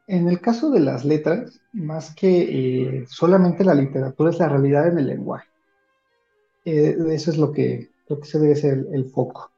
[0.06, 4.88] en el caso de las letras, más que eh, solamente la literatura es la realidad
[4.88, 5.48] en el lenguaje.
[6.64, 9.50] Eh, eso es lo que, lo que se debe ser el foco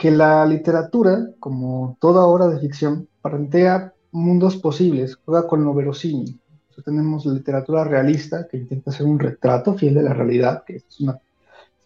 [0.00, 6.40] que la literatura, como toda obra de ficción, plantea mundos posibles, juega con lo verosímil.
[6.82, 11.00] tenemos la literatura realista, que intenta hacer un retrato fiel de la realidad, que es
[11.00, 11.20] una,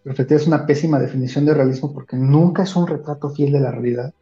[0.05, 4.14] es una pésima definición de realismo porque nunca es un retrato fiel de la realidad.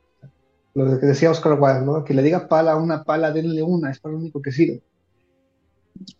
[0.74, 4.00] Lo que decía Oscar Wilde, que le diga pala a una pala, denle una, es
[4.00, 4.82] para lo único que sirve.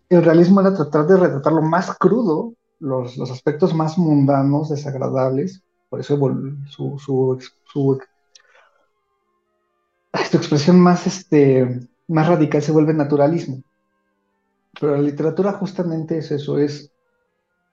[0.08, 5.62] El realismo era tratar de retratar lo más crudo, los, los aspectos más mundanos, desagradables,
[5.88, 6.16] por eso
[6.68, 8.00] su, su, su,
[10.32, 13.62] expresión más, este, más radical se vuelve naturalismo.
[14.80, 16.90] Pero la literatura justamente es eso, es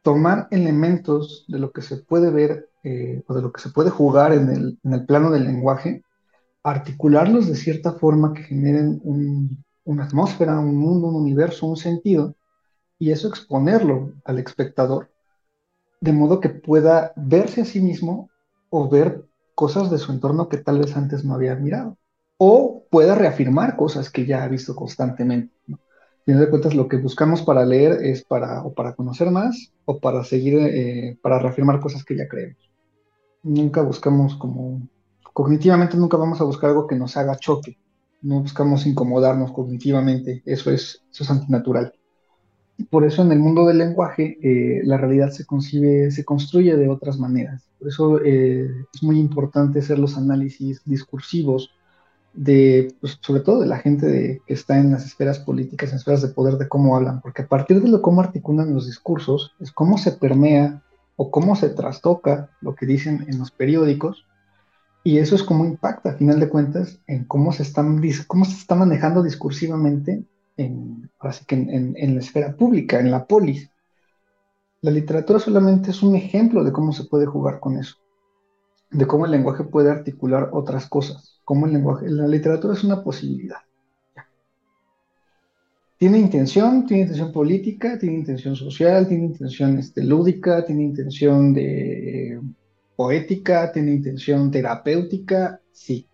[0.02, 3.90] tomar elementos de lo que se puede ver eh, o de lo que se puede
[3.90, 6.04] jugar en el, en el, plano del lenguaje,
[6.64, 12.36] articularlos de cierta forma que generen un, una atmósfera, un mundo, un universo, un sentido,
[12.98, 15.10] y eso exponerlo al espectador,
[16.02, 18.30] de modo que pueda verse a sí mismo
[18.70, 21.98] o ver cosas de su entorno que tal vez antes no había mirado,
[22.38, 25.54] o pueda reafirmar cosas que ya ha visto constantemente.
[25.68, 25.80] ¿no?
[26.30, 30.00] fin de cuentas, lo que buscamos para leer es para, o para conocer más o
[30.00, 32.70] para seguir, eh, para reafirmar cosas que ya creemos.
[33.42, 34.82] Nunca buscamos como,
[35.40, 37.78] cognitivamente nunca vamos a buscar algo que nos haga choque.
[38.22, 40.44] No buscamos incomodarnos cognitivamente.
[40.46, 41.94] Eso es, eso es antinatural.
[42.90, 47.70] Por eso en el mundo del lenguaje eh, la realidad se construye de otras maneras.
[47.80, 51.72] Por eso eh, es muy importante hacer los análisis discursivos
[52.34, 56.28] pues, sobre todo de la gente que está en las esferas políticas, en esferas de
[56.28, 59.98] poder, de cómo hablan, porque a partir de lo cómo articulan los discursos, es cómo
[59.98, 60.84] se permea
[61.16, 64.26] o cómo se trastoca lo que dicen en los periódicos,
[65.04, 68.54] y eso es cómo impacta, a final de cuentas, en cómo se, están, cómo se
[68.54, 70.24] está manejando discursivamente
[70.58, 73.70] en, así que en, en la esfera pública, en la polis.
[74.82, 77.96] La literatura solamente es un ejemplo de cómo se puede jugar con eso,
[78.92, 82.08] de cómo el lenguaje puede articular otras cosas como el lenguaje.
[82.10, 83.58] La literatura es una posibilidad.
[85.98, 92.40] Tiene intención, tiene intención política, tiene intención social, tiene intención este, lúdica, tiene intención de
[93.00, 96.06] poética, tiene intención terapéutica, sí.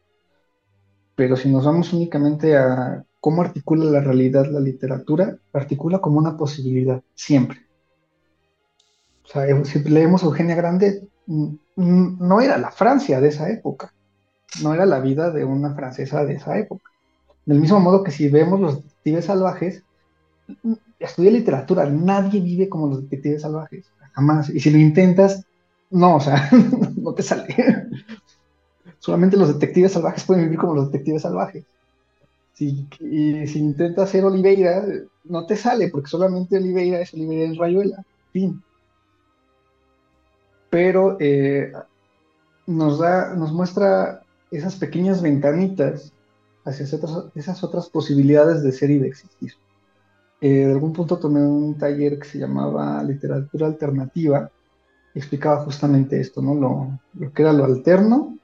[1.15, 6.37] Pero si nos vamos únicamente a cómo articula la realidad la literatura, articula como una
[6.37, 7.65] posibilidad, siempre.
[9.23, 13.91] O sea, si leemos Eugenia Grande, no era la Francia de esa época
[14.61, 16.91] no era la vida de una francesa de esa época.
[17.45, 19.83] Del mismo modo que si vemos los detectives salvajes,
[20.99, 24.49] estudia literatura, nadie vive como los detectives salvajes, jamás.
[24.49, 25.45] Y si lo intentas,
[25.95, 26.49] no, o sea,
[26.97, 27.55] no te sale.
[28.99, 31.63] Solamente los detectives salvajes pueden vivir como los detectives salvajes.
[32.53, 34.85] Si, y si intentas ser Oliveira,
[35.23, 38.05] no te sale, porque solamente Oliveira es Oliveira en Rayuela.
[38.33, 38.61] Fin.
[40.69, 41.71] Pero eh,
[42.67, 46.11] nos da, nos muestra esas pequeñas ventanitas
[46.65, 46.85] hacia
[47.35, 49.53] esas otras, posibilidades de ser y de existir.
[50.41, 54.51] Eh, de algún punto tomé un taller que se llamaba literatura alternativa
[55.15, 56.53] explicaba justamente esto, ¿no?
[56.53, 58.37] Lo, que era lo alterno,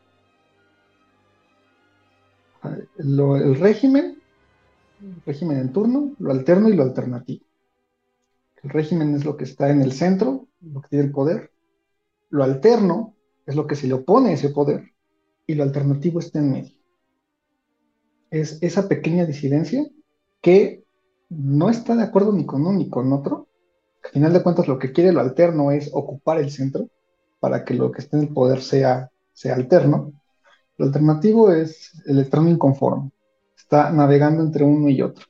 [2.98, 4.22] el régimen,
[5.02, 7.46] el régimen en turno, lo alterno y lo alternativo.
[8.64, 11.52] El régimen es lo que está en el centro, lo que tiene el poder.
[12.30, 14.92] Lo alterno es lo que se le opone a ese poder
[15.48, 16.76] y lo alternativo está en medio.
[18.30, 19.86] Es esa pequeña disidencia
[20.42, 20.84] que
[21.30, 23.48] no está de acuerdo ni con uno ni con otro.
[24.12, 26.90] Al final de cuentas, lo que quiere lo alterno es ocupar el centro
[27.40, 30.12] para que lo que esté en el poder sea, sea alterno.
[30.78, 33.12] Lo alternativo es el electrón inconforme.
[33.56, 35.26] Está navegando entre uno y otro.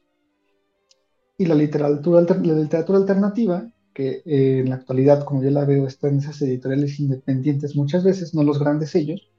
[1.38, 5.86] Y la literatura, la literatura alternativa, que eh, en la actualidad, como yo la veo,
[5.86, 9.30] está en esas editoriales independientes muchas veces, no los grandes sellos,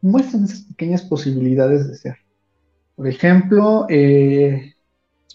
[0.00, 2.16] muestran esas pequeñas posibilidades de ser.
[2.94, 4.74] Por ejemplo, eh,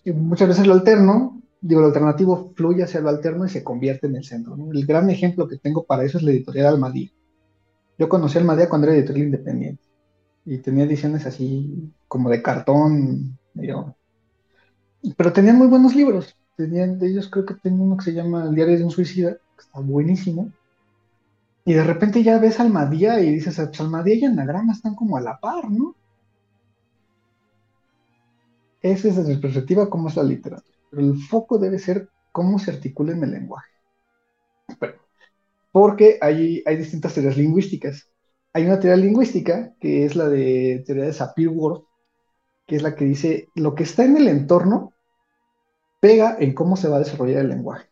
[0.05, 4.15] muchas veces lo alterno, digo, lo alternativo fluye hacia lo alterno y se convierte en
[4.15, 4.57] el centro.
[4.71, 7.09] El gran ejemplo que tengo para eso es la editorial Almadía.
[7.97, 9.83] Yo conocí Almadía cuando era editorial independiente
[10.45, 13.37] y tenía ediciones así como de cartón,
[15.17, 16.35] pero tenían muy buenos libros.
[16.55, 19.33] Tenían, de ellos creo que tengo uno que se llama El diario de un suicida,
[19.33, 20.51] que está buenísimo.
[21.65, 25.21] Y de repente ya ves Almadía y dices, pues Almadía y Anagrama están como a
[25.21, 25.95] la par, ¿no?
[28.81, 30.76] Esa es desde mi perspectiva cómo es la literatura.
[30.89, 33.71] Pero el foco debe ser cómo se articula en el lenguaje.
[35.71, 38.09] porque hay, distintas teorías lingüísticas.
[38.53, 41.83] Hay una teoría lingüística que es la de teoría de Sapir-Whorf,
[42.65, 44.93] que es la que dice lo que está en el entorno
[45.99, 47.87] pega en cómo se va a desarrollar el lenguaje.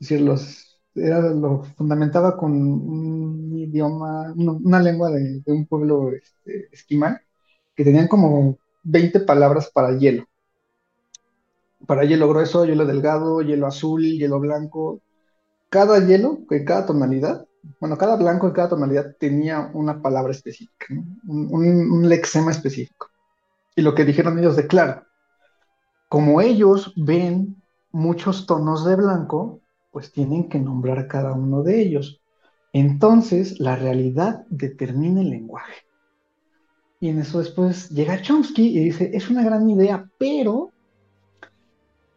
[0.00, 7.20] Es decir, los, lo fundamentaba con un idioma, una, lengua de, un pueblo este, esquimal,
[7.74, 10.26] que tenían como 20 palabras para hielo.
[11.86, 15.00] Para hielo grueso, hielo delgado, hielo azul, hielo blanco.
[15.68, 17.46] Cada hielo, en cada tonalidad,
[17.80, 20.86] bueno, cada blanco en cada tonalidad tenía una palabra específica,
[21.26, 23.08] un, un lexema específico.
[23.74, 25.02] Y lo que dijeron ellos de claro,
[26.08, 32.20] como ellos ven muchos tonos de blanco, pues tienen que nombrar cada uno de ellos.
[32.72, 35.84] Entonces, la realidad determina el lenguaje.
[37.00, 40.72] Y en eso después llega Chomsky y dice, es una gran idea, pero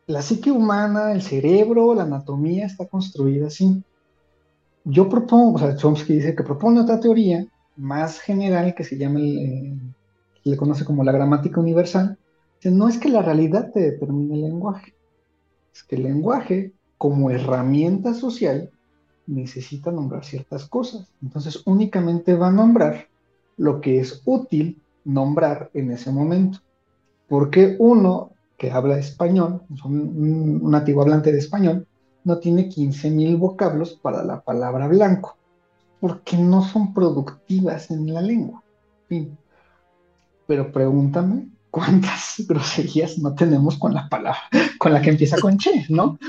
[0.07, 3.83] la psique humana, el cerebro, la anatomía está construida así.
[4.85, 9.19] yo propongo, o sea, Chomsky dice que propone otra teoría más general que se llama,
[9.19, 9.77] el, eh,
[10.43, 12.17] le conoce como la gramática universal.
[12.63, 14.93] no es que la realidad te determine el lenguaje,
[15.73, 18.71] es que el lenguaje como herramienta social
[19.27, 21.11] necesita nombrar ciertas cosas.
[21.21, 23.07] Entonces únicamente va a nombrar
[23.57, 26.59] lo que es útil nombrar en ese momento.
[27.27, 31.87] Porque uno que habla español, un, un nativo hablante de español,
[32.23, 35.37] no tiene 15.000 vocablos para la palabra blanco,
[36.01, 38.61] porque no son productivas en la lengua.
[40.45, 44.41] Pero pregúntame cuántas groserías no tenemos con la palabra,
[44.77, 46.19] con la que empieza con che, ¿no?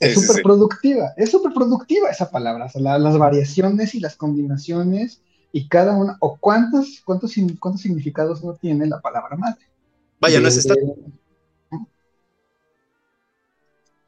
[0.00, 5.20] Es súper productiva, es súper productiva esa palabra, las variaciones y las combinaciones
[5.52, 9.64] y cada una, o cuántos, cuántos, cuántos significados no tiene la palabra madre.
[10.18, 10.74] Vaya, no es esta...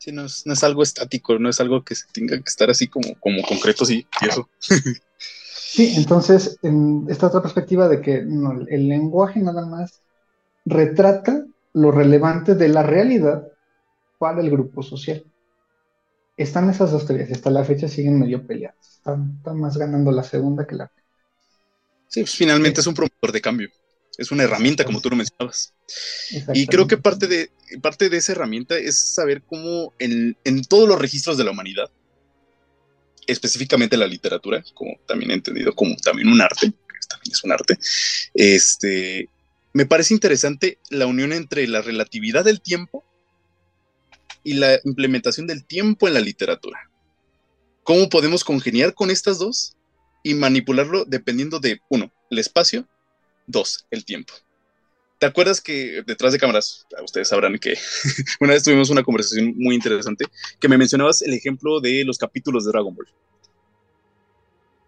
[0.04, 3.18] Sí, no es, algo estático, no es algo que se tenga que estar así como,
[3.20, 4.50] como concreto, sí, y eso.
[5.48, 10.02] sí, entonces, en esta otra perspectiva de que el lenguaje nada más
[10.66, 13.48] retrata lo relevante de la realidad
[14.18, 15.24] para el grupo social.
[16.36, 18.96] Están esas dos teorías, hasta la fecha siguen medio peleadas.
[18.96, 21.14] Están, más ganando la segunda que la primera.
[22.08, 23.70] Sí, pues, finalmente es un promotor de cambio.
[24.18, 25.72] Es una herramienta, como tú lo mencionabas.
[26.52, 30.36] Y creo que parte de, parte de esa herramienta es saber cómo en,
[30.68, 31.90] todos los registros de la humanidad,
[33.26, 37.52] específicamente la literatura, como también he entendido como también un arte, que también es un
[37.52, 37.78] arte,
[38.34, 39.28] este,
[39.72, 43.04] me parece interesante la unión entre la relatividad del tiempo
[44.44, 46.90] y la implementación del tiempo en la literatura.
[47.82, 49.76] ¿Cómo podemos congeniar con estas dos
[50.22, 52.88] y manipularlo dependiendo de, uno, el espacio,
[53.46, 54.32] dos, el tiempo?
[55.24, 57.78] ¿Te acuerdas que detrás de cámaras, ustedes sabrán que
[58.40, 60.26] una vez tuvimos una conversación muy interesante,
[60.60, 63.08] que me mencionabas el ejemplo de los capítulos de Dragon Ball?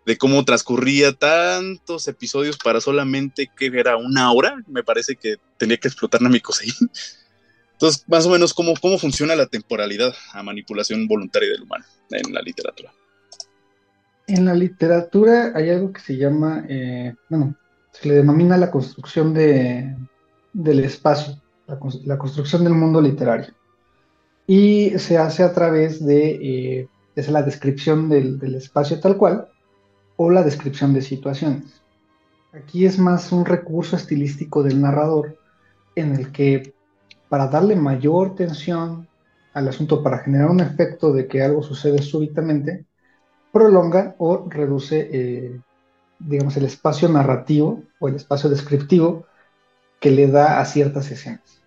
[0.05, 5.79] De cómo transcurría tantos episodios para solamente que era una hora, me parece que tenía
[5.79, 6.71] que explotar Namikosein.
[7.73, 12.35] Entonces, más o menos, ¿cómo, ¿cómo funciona la temporalidad a manipulación voluntaria del humano en
[12.35, 12.93] la literatura?
[14.27, 17.57] En la literatura hay algo que se llama, eh, bueno,
[17.91, 19.97] se le denomina la construcción de,
[20.57, 21.35] del espacio,
[21.67, 23.53] la, construcción del mundo literario.
[24.47, 29.49] Y se hace a través de eh, la descripción del, del espacio tal cual
[30.17, 31.83] o la descripción de situaciones.
[32.55, 35.37] Aquí es más un recurso estilístico del narrador
[35.95, 36.73] en el que
[37.29, 39.07] para darle mayor tensión
[39.53, 42.87] al asunto, para generar un efecto de que algo sucede súbitamente,
[43.53, 45.61] prolonga o reduce, eh,
[46.19, 49.27] digamos, el espacio narrativo o el espacio descriptivo
[50.07, 51.61] que le da a ciertas escenas.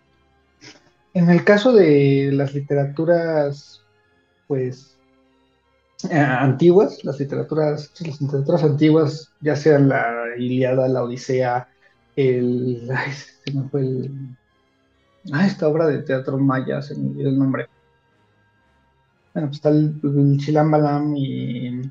[1.13, 3.83] En el caso de las literaturas,
[4.47, 4.97] pues,
[6.09, 10.05] eh, antiguas, las literaturas, las literaturas antiguas, ya sean la
[10.37, 11.67] Iliada, la Odisea,
[12.15, 12.89] el,
[13.43, 14.37] se me fue el,
[15.33, 17.67] Ah, esta obra de teatro maya, se me olvidó el nombre.
[19.33, 21.81] Bueno, pues está el, Chilambalam y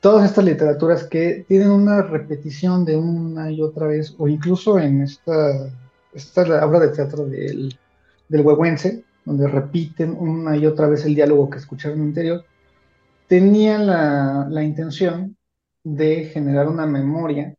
[0.00, 5.02] todas estas literaturas que tienen una repetición de una y otra vez, o incluso en
[5.02, 5.70] esta,
[6.12, 7.78] esta obra de teatro del,
[8.28, 12.44] del Huehuense, donde repiten una y otra vez el diálogo que escucharon anterior,
[13.28, 15.36] tenían la, intención
[15.84, 17.54] de generar una memoria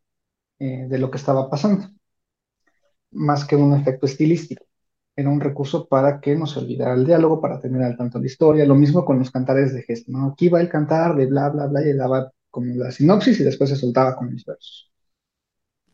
[0.60, 1.88] eh, de lo que estaba pasando
[3.12, 4.66] más que un efecto estilístico.
[5.16, 8.26] Era un recurso para que no se olvidara el diálogo, para tener al tanto la
[8.26, 8.66] historia.
[8.66, 10.28] Lo mismo con los cantares de gesto, ¿no?
[10.28, 13.70] Aquí va el cantar de bla, bla, bla, y daba como la sinopsis y después
[13.70, 14.92] se soltaba con mis versos.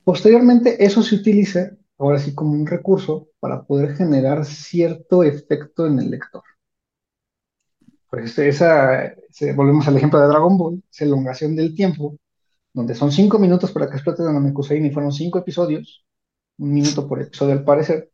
[0.03, 5.99] Posteriormente, eso se utiliza ahora sí como un recurso para poder generar cierto efecto en
[5.99, 6.43] el lector.
[8.09, 9.13] Pues esa,
[9.55, 12.17] volvemos al ejemplo de Dragon Ball, esa elongación del tiempo,
[12.73, 16.05] donde son cinco minutos para que explote la Namekusein y fueron cinco episodios,
[16.57, 18.11] un minuto por episodio al parecer,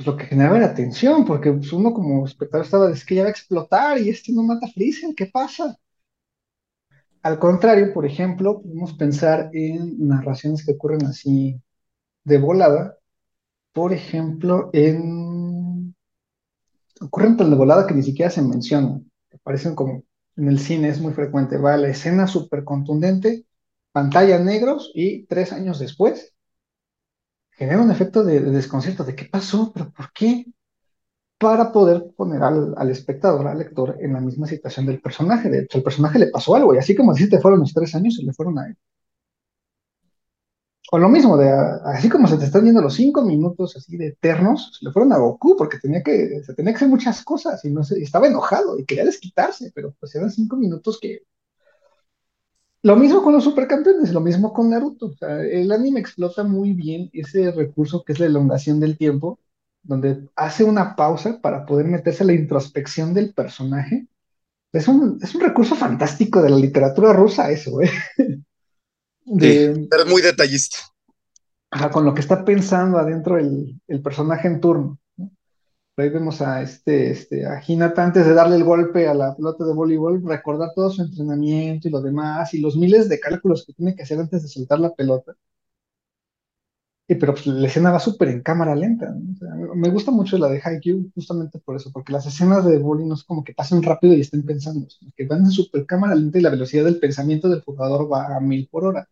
[0.00, 3.22] pues lo que generaba era tensión, porque pues, uno como espectador estaba, es que ya
[3.22, 5.76] va a explotar y este no mata a Freezer, ¿qué pasa?
[7.22, 11.60] Al contrario, por ejemplo, podemos pensar en narraciones que ocurren así
[12.24, 12.96] de volada,
[13.74, 15.94] por ejemplo, en...
[17.02, 20.04] ocurren tan de volada que ni siquiera se mencionan, aparecen como
[20.36, 23.44] en el cine es muy frecuente, va la escena súper contundente,
[23.92, 26.32] pantalla negros y tres años después
[27.60, 30.46] genera un efecto de, desconcierto, de qué pasó, pero ¿por qué?
[31.38, 35.50] Para poder poner al, espectador, al lector, en la misma situación del personaje.
[35.50, 37.94] De hecho, al personaje le pasó algo, y así como si te fueron los tres
[37.94, 38.76] años, se le fueron a él.
[40.92, 41.50] O lo mismo, de,
[41.84, 45.12] así como se te están viendo los cinco minutos así de eternos, se le fueron
[45.12, 48.26] a Goku porque tenía que, se tenía que hacer muchas cosas y no sé, estaba
[48.26, 51.24] enojado y quería desquitarse, pero pues eran cinco minutos que
[52.82, 55.14] Lo mismo con los supercampeones, lo mismo con Naruto.
[55.20, 59.38] el anime explota muy bien ese recurso que es la elongación del tiempo,
[59.82, 64.06] donde hace una pausa para poder meterse a la introspección del personaje.
[64.72, 67.90] Es un, recurso fantástico de la literatura rusa, eso, ¿eh?
[69.32, 70.78] De, pero muy detallista.
[71.92, 74.99] con lo que está pensando adentro el, el personaje en turno.
[76.00, 79.64] Ahí vemos a este, este, a Hinata antes de darle el golpe a la pelota
[79.64, 83.72] de voleibol, recordar todo su entrenamiento y lo demás, y los miles de cálculos que
[83.74, 85.34] tiene que hacer antes de soltar la pelota.
[87.08, 89.12] Y, pero pues, la escena va súper en cámara lenta.
[89.74, 93.14] me gusta mucho la de Haikyuu justamente por eso, porque las escenas de voleibol no
[93.14, 94.86] es como que pasen rápido y estén pensando,
[95.16, 98.40] que van en súper cámara lenta y la velocidad del pensamiento del jugador va a
[98.40, 99.08] mil por hora.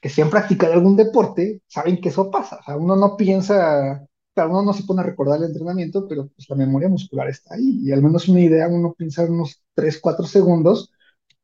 [0.00, 2.58] Que si han practicado algún deporte, saben que eso pasa.
[2.60, 4.06] O sea, uno no piensa
[4.36, 7.80] uno no se pone a recordar el entrenamiento, pero pues la memoria muscular está ahí.
[7.82, 10.90] Y al menos una idea, uno piensa unos 3, 4 segundos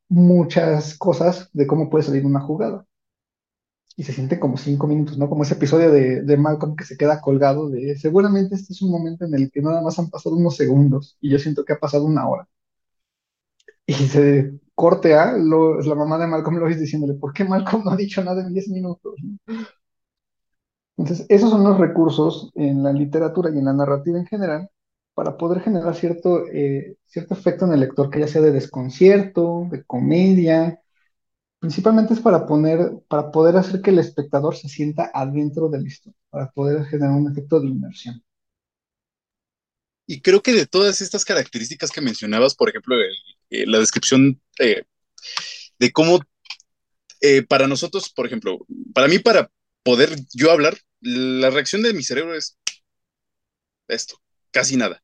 [0.09, 2.85] muchas cosas de cómo puede salir una jugada.
[3.97, 5.27] Y se siente como 5 minutos, ¿no?
[5.29, 8.91] Como ese episodio de, de Malcolm que se queda colgado de, seguramente este es un
[8.91, 11.79] momento en el que nada más han pasado unos segundos y yo siento que ha
[11.79, 12.47] pasado una hora.
[13.85, 17.97] Y se corte a la mamá de Malcolm Lois diciéndole, ¿por qué Malcolm no ha
[17.97, 19.15] dicho nada en 10 minutos?
[20.97, 24.69] Entonces, esos son los recursos en la literatura y en la narrativa en general
[25.13, 29.67] para poder generar cierto, eh, cierto efecto en el lector, que ya sea de desconcierto,
[29.71, 30.79] de comedia.
[31.59, 35.87] Principalmente es para, poner, para poder hacer que el espectador se sienta adentro de la
[35.87, 38.23] historia, para poder generar un efecto de inmersión.
[40.05, 42.95] Y creo que de todas estas características que mencionabas, por ejemplo,
[43.49, 44.83] eh, la descripción eh,
[45.79, 46.19] de cómo
[47.49, 48.59] para nosotros, por ejemplo,
[48.93, 49.49] para mí, para
[49.83, 52.57] poder yo hablar, la reacción de mi cerebro es
[53.87, 54.21] esto,
[54.51, 55.01] casi nada.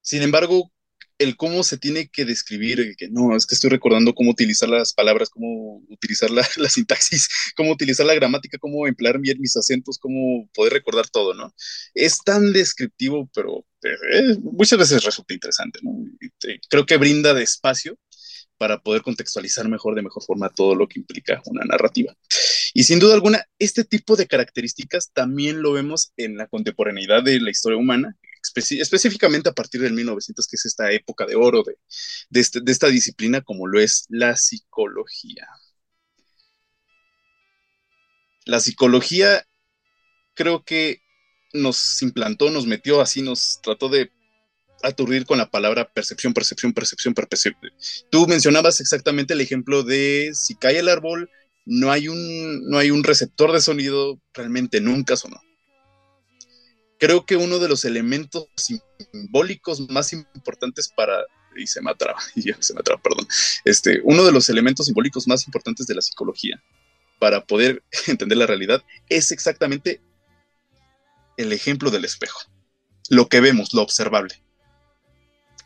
[0.00, 0.72] Sin embargo,
[1.18, 4.92] el cómo se tiene que describir, que no, es que estoy recordando cómo utilizar las
[4.92, 10.48] palabras, cómo utilizar la, sintaxis, cómo utilizar la gramática, cómo emplear bien mis acentos, cómo
[10.54, 11.52] poder recordar todo, ¿no?
[11.94, 15.92] Es tan descriptivo, pero eh, muchas veces resulta interesante, ¿no?
[16.68, 17.98] creo que brinda de espacio
[18.56, 22.16] para poder contextualizar mejor, de mejor forma, todo lo que implica una narrativa.
[22.74, 27.40] Y sin duda alguna, este tipo de características también lo vemos en la contemporaneidad de
[27.40, 32.40] la historia humana, específicamente a partir del 1900, que es esta época de oro de,
[32.40, 35.46] este, de esta disciplina como lo es la psicología.
[38.44, 39.46] La psicología
[40.34, 41.02] creo que
[41.52, 44.10] nos implantó, nos metió así, nos trató de
[44.82, 47.72] aturdir con la palabra percepción, percepción, percepción, percepción.
[48.10, 51.30] Tú mencionabas exactamente el ejemplo de si cae el árbol,
[51.70, 55.38] no hay un, no hay un receptor de sonido, realmente nunca sonó.
[56.98, 61.18] Creo que uno de los elementos simbólicos más importantes para
[61.56, 63.26] y se me atraba, y ya se me atraba, perdón.
[63.64, 66.62] Este, uno de los elementos simbólicos más importantes de la psicología
[67.18, 70.00] para poder entender la realidad es exactamente
[71.36, 72.40] el ejemplo del espejo.
[73.10, 74.42] Lo que vemos, lo observable.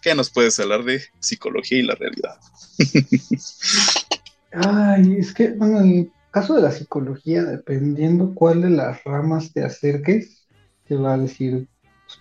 [0.00, 2.40] ¿Qué nos puedes hablar de psicología y la realidad?
[4.52, 9.52] Ay, es que, bueno, en el caso de la psicología, dependiendo cuál de las ramas
[9.52, 10.46] te acerques,
[10.86, 11.68] te va a decir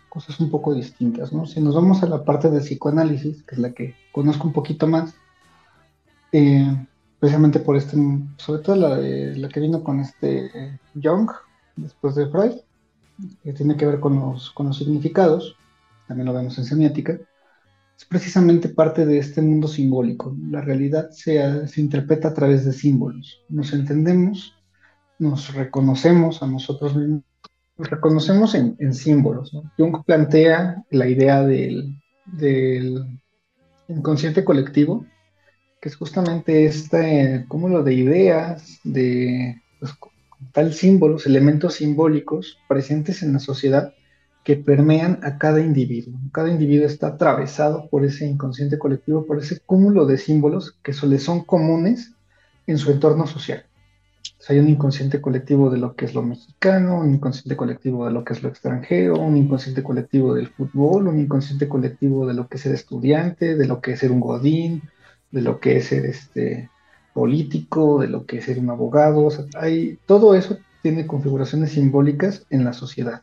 [0.09, 1.45] cosas un poco distintas, ¿no?
[1.45, 4.87] Si nos vamos a la parte de psicoanálisis, que es la que conozco un poquito
[4.87, 5.13] más,
[6.31, 6.87] eh,
[7.19, 7.97] precisamente por este,
[8.37, 11.29] sobre todo la, la que vino con este Jung,
[11.75, 12.53] después de Freud,
[13.43, 15.55] que tiene que ver con los, con los significados,
[16.07, 17.17] también lo vemos en semiótica,
[18.01, 20.35] es precisamente parte de este mundo simbólico.
[20.49, 21.39] La realidad se,
[21.77, 23.43] interpreta a través de símbolos.
[23.47, 24.55] Nos entendemos,
[25.19, 27.23] nos reconocemos a nosotros mismos,
[27.77, 29.51] nos reconocemos en, símbolos.
[29.77, 31.95] Jung plantea la idea del,
[32.25, 33.05] del,
[33.87, 35.05] inconsciente colectivo,
[35.79, 39.93] que es justamente este cúmulo de ideas, de pues,
[40.53, 43.93] tal símbolos, elementos simbólicos presentes en la sociedad
[44.43, 46.19] que permean a cada individuo.
[46.31, 51.23] Cada individuo está atravesado por ese inconsciente colectivo, por ese cúmulo de símbolos que les
[51.23, 52.13] son comunes
[52.65, 53.65] en su entorno social.
[54.49, 58.23] hay un inconsciente colectivo de lo que es lo mexicano, un inconsciente colectivo de lo
[58.23, 62.57] que es lo extranjero, un inconsciente colectivo del fútbol, un inconsciente colectivo de lo que
[62.57, 64.81] es ser estudiante, de lo que es ser un godín,
[65.31, 66.69] de lo que es ser este
[67.13, 69.29] político, de lo que es ser un abogado.
[69.55, 73.21] hay, todo eso tiene configuraciones simbólicas en la sociedad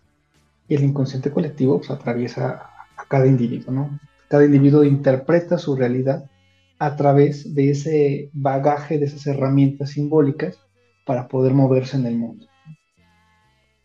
[0.75, 3.99] el inconsciente colectivo pues, atraviesa a cada individuo, ¿no?
[4.29, 6.31] Cada individuo interpreta su realidad
[6.79, 10.59] a través de ese bagaje, de esas herramientas simbólicas
[11.05, 12.47] para poder moverse en el mundo.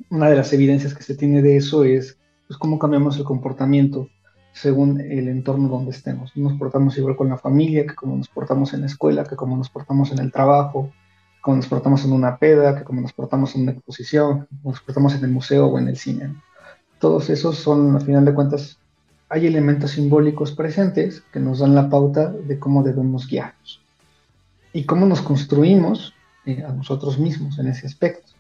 [0.10, 4.10] Una de las evidencias que se tiene de eso es pues, cómo cambiamos el comportamiento
[4.52, 6.36] según el entorno donde estemos.
[6.36, 9.58] Nos portamos igual con la familia, que como nos portamos en la escuela, que como
[9.58, 10.92] nos portamos en el trabajo,
[11.42, 14.82] como nos portamos en una peda, que como nos portamos en una exposición, como nos
[14.82, 16.36] portamos en el museo o en el cine.
[17.04, 18.78] Todos esos son, al final de cuentas,
[19.28, 23.82] hay elementos simbólicos presentes que nos dan la pauta de cómo debemos guiarnos
[24.72, 26.14] y cómo nos construimos
[26.46, 28.32] eh, a nosotros mismos en ese aspecto.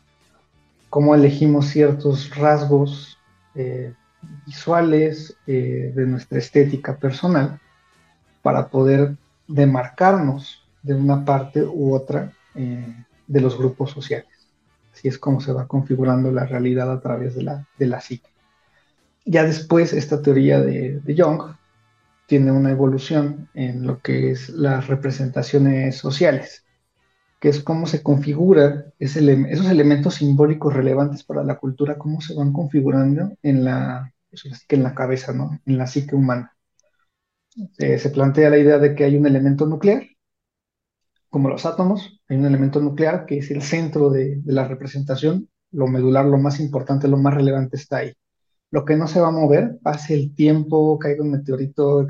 [0.89, 3.17] Cómo elegimos ciertos rasgos
[3.53, 3.93] eh,
[4.45, 7.59] visuales eh, de nuestra estética personal
[8.41, 14.47] para poder demarcarnos de una parte u otra de los grupos sociales.
[14.93, 18.32] Así es como se va configurando la realidad a través de la, de la psique.
[19.25, 21.55] Ya después, esta teoría de, Jung
[22.27, 26.65] tiene una evolución en lo que es las representaciones sociales,
[27.39, 29.17] que es cómo se configura esos
[29.69, 34.13] elementos simbólicos relevantes para la cultura, cómo se van configurando en la,
[34.69, 35.59] en la cabeza, ¿no?
[35.65, 36.55] en la psique humana.
[37.77, 40.03] se plantea la idea de que hay un elemento nuclear,
[41.29, 45.49] como los átomos, hay un elemento nuclear que es el centro de, de la representación,
[45.71, 48.13] lo medular, lo más importante, lo más relevante está ahí
[48.73, 52.07] lo que no se va a mover, pase el tiempo, caiga un meteorito,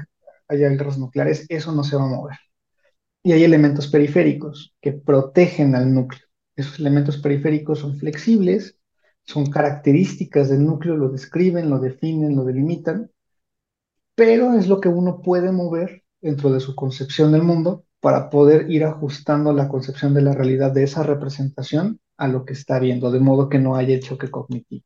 [0.47, 2.37] haya guerras nucleares, eso no se va a mover.
[3.21, 6.21] Y hay elementos periféricos que protegen al núcleo.
[6.55, 8.77] Esos elementos periféricos son flexibles,
[9.25, 13.11] son características del núcleo, lo describen, lo definen, lo delimitan,
[14.15, 18.71] pero es lo que uno puede mover dentro de su concepción del mundo para poder
[18.71, 23.11] ir ajustando la concepción de la realidad de esa representación a lo que está viendo,
[23.11, 24.85] de modo que no haya choque cognitivo.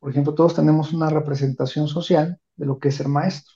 [0.00, 3.54] Por ejemplo, todos tenemos una representación social de lo que es ser maestro.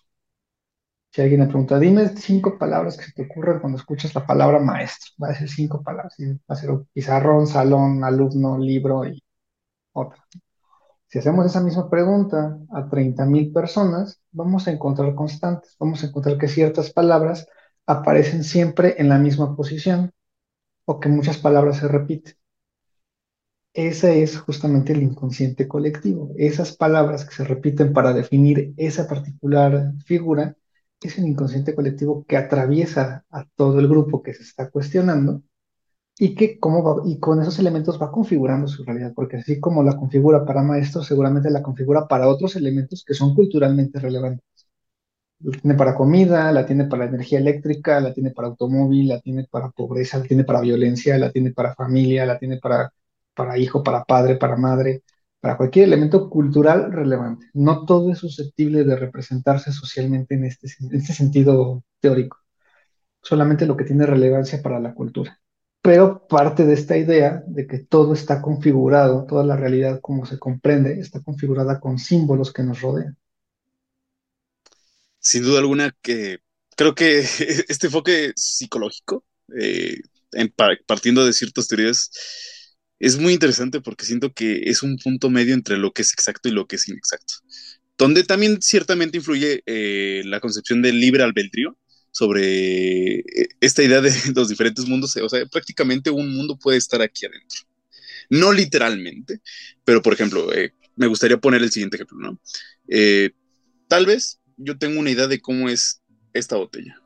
[1.12, 4.58] Si alguien me pregunta, dime cinco palabras que se te ocurren cuando escuchas la palabra
[4.58, 6.16] maestro, va a decir cinco palabras.
[6.20, 9.22] Va a ser pizarrón, salón, alumno, libro y
[9.92, 10.24] otra.
[11.08, 16.38] Si hacemos esa misma pregunta a 30.000 personas, vamos a encontrar constantes, vamos a encontrar
[16.38, 17.46] que ciertas palabras
[17.86, 20.12] aparecen siempre en la misma posición
[20.86, 22.34] o que muchas palabras se repiten.
[23.74, 26.30] Ese es justamente el inconsciente colectivo.
[26.36, 30.56] Esas palabras que se repiten para definir esa particular figura
[31.00, 35.42] es el inconsciente colectivo que atraviesa a todo el grupo que se está cuestionando
[36.18, 39.96] y que cómo y con esos elementos va configurando su realidad, porque así como la
[39.98, 44.44] configura para maestros, seguramente la configura para otros elementos que son culturalmente relevantes.
[45.40, 49.46] La tiene para comida, la tiene para energía eléctrica, la tiene para automóvil, la tiene
[49.50, 52.92] para pobreza, la tiene para violencia, la tiene para familia, la tiene para
[53.34, 55.02] para hijo, para padre, para madre,
[55.40, 57.46] para cualquier elemento cultural relevante.
[57.52, 62.38] No todo es susceptible de representarse socialmente en este, en este sentido teórico,
[63.22, 65.38] solamente lo que tiene relevancia para la cultura.
[65.82, 70.38] Pero parte de esta idea de que todo está configurado, toda la realidad como se
[70.38, 73.18] comprende, está configurada con símbolos que nos rodean.
[75.18, 76.38] Sin duda alguna que
[76.74, 77.18] creo que
[77.68, 79.24] este enfoque psicológico,
[79.58, 80.00] eh,
[80.86, 82.10] partiendo de ciertas teorías,
[83.00, 86.48] es muy interesante porque siento que es un punto medio entre lo que es exacto
[86.48, 87.34] y lo que es inexacto.
[87.98, 91.76] Donde también ciertamente influye eh, la concepción del libre albedrío
[92.10, 95.16] sobre eh, esta idea de los diferentes mundos.
[95.16, 97.60] O sea, prácticamente un mundo puede estar aquí adentro.
[98.30, 99.40] No literalmente,
[99.84, 102.38] pero por ejemplo, eh, me gustaría poner el siguiente ejemplo, ¿no?
[103.88, 107.00] tal vez yo tengo una idea de cómo es esta botella,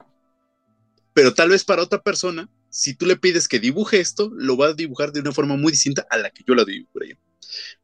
[1.14, 4.68] pero tal vez para otra persona si tú le pides que dibuje esto, lo va
[4.68, 7.18] a dibujar de una forma muy distinta a la que yo la dibujaría.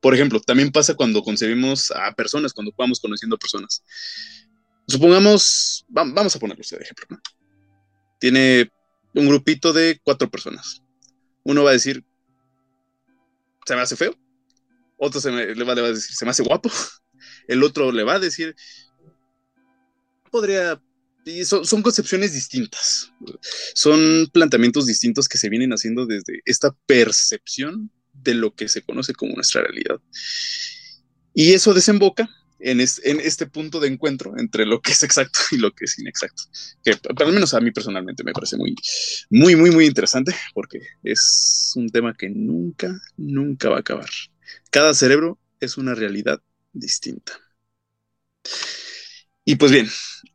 [0.00, 3.82] Por ejemplo, también pasa cuando concebimos a personas, cuando vamos conociendo a personas.
[4.86, 7.18] Supongamos, vamos a ponerlo de ejemplo.
[8.20, 8.70] Tiene
[9.14, 10.82] un grupito de cuatro personas.
[11.42, 12.04] Uno va a decir,
[13.64, 14.14] se me hace feo.
[14.96, 16.70] Otro se le, va, a decir, se me hace guapo.
[17.48, 18.54] El otro le va a decir,
[20.30, 20.80] podría
[21.44, 23.12] son, concepciones distintas,
[23.74, 29.14] son planteamientos distintos que se vienen haciendo desde esta percepción de lo que se conoce
[29.14, 30.00] como nuestra realidad.
[31.32, 32.28] Y eso desemboca
[32.60, 36.44] en, este punto de encuentro entre lo que es exacto y lo que es inexacto,
[36.82, 38.74] que al menos a mí personalmente me parece muy,
[39.30, 44.08] muy, muy, muy interesante porque es un tema que nunca, nunca va a acabar.
[44.70, 46.40] Cada cerebro es una realidad
[46.72, 47.32] distinta.
[49.44, 49.88] Y pues bien,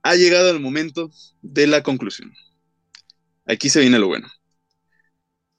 [0.04, 2.34] ha llegado el momento de la conclusión.
[3.46, 4.28] Aquí se viene lo bueno.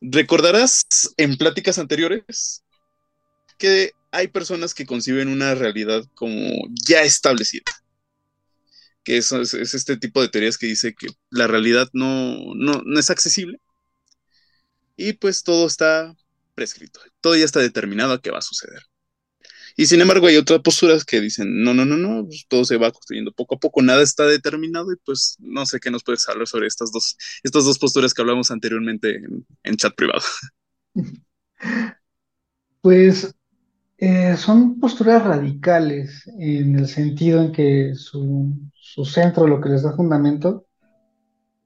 [0.01, 0.87] Recordarás
[1.17, 2.65] en pláticas anteriores
[3.59, 6.35] que hay personas que conciben una realidad como
[6.87, 7.65] ya establecida.
[9.03, 13.01] Que es, es este tipo de teorías que dice que la realidad no, no, no
[13.01, 13.61] es accesible.
[14.97, 16.15] Y pues todo está
[16.55, 17.01] prescrito.
[17.21, 18.83] Todo ya está determinado a qué va a suceder.
[19.81, 22.77] Y sin embargo hay otras posturas que dicen, no, no, no, no, pues, todo se
[22.77, 26.29] va construyendo poco a poco, nada está determinado y pues no sé qué nos puedes
[26.29, 29.23] hablar sobre estas dos, estas dos posturas que hablamos anteriormente
[29.63, 30.21] en, chat privado.
[32.83, 33.35] Pues
[33.99, 39.83] eh, son posturas radicales en el sentido en que su, su centro, lo que les
[39.83, 40.67] da fundamento,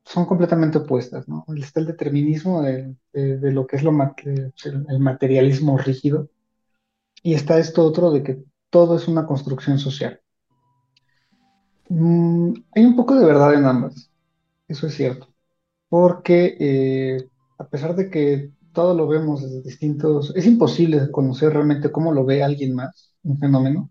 [0.04, 1.44] son completamente opuestas, ¿no?
[1.56, 3.92] Está el determinismo de, lo que es lo,
[4.24, 6.30] el materialismo rígido
[7.25, 10.20] y está esto otro de que todo es una construcción social.
[11.89, 14.11] Mm, hay un poco de verdad en ambas,
[14.68, 15.29] eso es cierto,
[15.89, 21.91] porque eh, a pesar de que todo lo vemos desde distintos, es imposible conocer realmente
[21.91, 23.91] cómo lo ve alguien más, un fenómeno,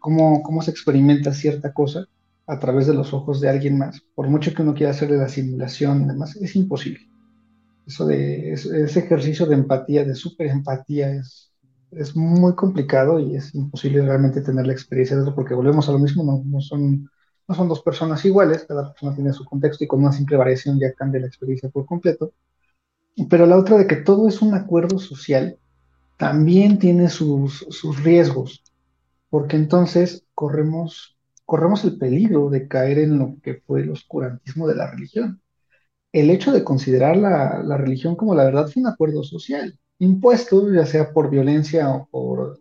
[0.00, 2.06] cómo, cómo se experimenta cierta cosa
[2.46, 5.28] a través de los ojos de alguien más, por mucho que uno quiera hacerle la
[5.28, 7.08] simulación y demás, es imposible.
[7.86, 11.51] Eso de ese ejercicio de empatía, de super empatía, es,
[11.92, 15.92] es muy complicado y es imposible realmente tener la experiencia de eso, porque volvemos a
[15.92, 17.10] lo mismo, no, son,
[17.48, 20.78] no son dos personas iguales, cada persona tiene su contexto y con una simple variación
[20.78, 22.32] ya cambia la experiencia por completo.
[23.28, 25.58] Pero la otra de que todo es un acuerdo social
[26.16, 28.62] también tiene sus, sus riesgos,
[29.30, 31.12] porque entonces corremos
[31.52, 35.42] corremos el peligro de caer en lo que fue el oscurantismo de la religión.
[36.12, 40.86] El hecho de considerar la, religión como la verdad fue un acuerdo social, impuesto ya
[40.86, 42.58] sea por violencia o por,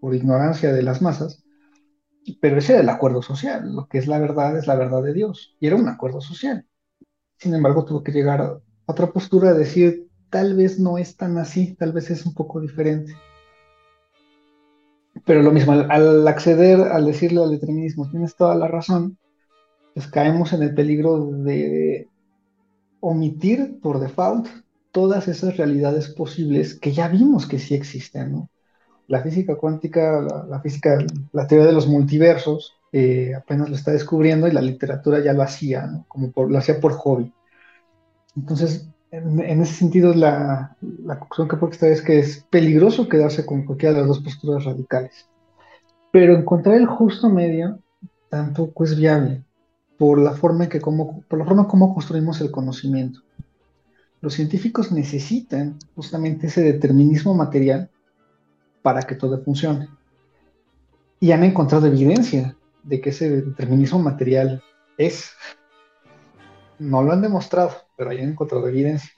[0.00, 1.42] por ignorancia de las masas,
[2.40, 5.14] pero ese era el acuerdo social, lo que es la verdad es la verdad de
[5.14, 6.66] Dios, y era un acuerdo social.
[7.38, 11.38] Sin embargo, tuvo que llegar a otra postura de decir, tal vez no es tan
[11.38, 13.14] así, tal vez es un poco diferente.
[15.24, 19.18] Pero lo mismo, al, acceder, al decirle al determinismo, tienes toda la razón,
[19.94, 22.08] pues caemos en el peligro de
[23.00, 24.46] omitir por default
[24.92, 28.50] todas esas realidades posibles que ya vimos que sí existen, ¿no?
[29.06, 30.98] La física cuántica, la, física,
[31.32, 35.42] la teoría de los multiversos, eh, apenas lo está descubriendo y la literatura ya lo
[35.42, 36.04] hacía, ¿no?
[36.06, 37.32] Como por, lo hacía por hobby.
[38.36, 43.44] Entonces, en, ese sentido, la, la conclusión que puedo extraer es que es peligroso quedarse
[43.44, 45.28] con cualquiera de las dos posturas radicales.
[46.12, 47.80] Pero encontrar el justo medio
[48.28, 49.42] tampoco es viable
[49.98, 53.20] por la forma en que como, por la forma como construimos el conocimiento.
[54.20, 57.90] Los científicos necesitan justamente ese determinismo material
[58.82, 59.88] para que todo funcione.
[61.18, 64.62] Y han encontrado evidencia de que ese determinismo material
[64.96, 65.32] es.
[66.78, 69.10] No lo han demostrado, pero hayan encontrado evidencia.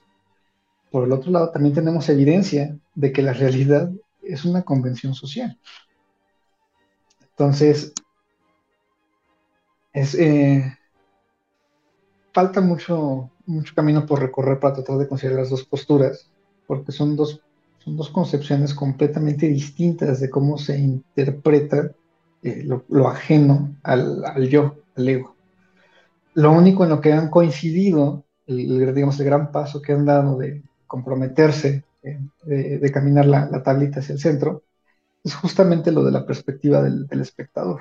[0.91, 3.91] Por el otro lado, también tenemos evidencia de que la realidad
[4.23, 5.59] es una convención social.
[7.31, 7.93] Entonces,
[9.93, 10.77] es, eh,
[12.33, 16.31] falta mucho, mucho camino por recorrer para tratar de considerar las dos posturas,
[16.67, 17.41] porque son dos,
[17.79, 21.93] son dos concepciones completamente distintas de cómo se interpreta
[22.43, 25.35] eh, lo, ajeno al, al yo, al ego.
[26.35, 30.39] Lo único en lo que han coincidido el, digamos, el gran paso que han dado
[30.39, 34.63] de comprometerse, eh, de, caminar la, tablita hacia el centro,
[35.23, 37.81] es justamente lo de la perspectiva del, espectador.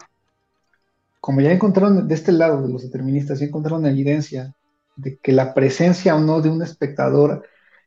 [1.22, 4.53] Como ya encontraron de este lado de los deterministas, ya encontraron evidencia
[4.97, 7.45] de que la presencia o no de un espectador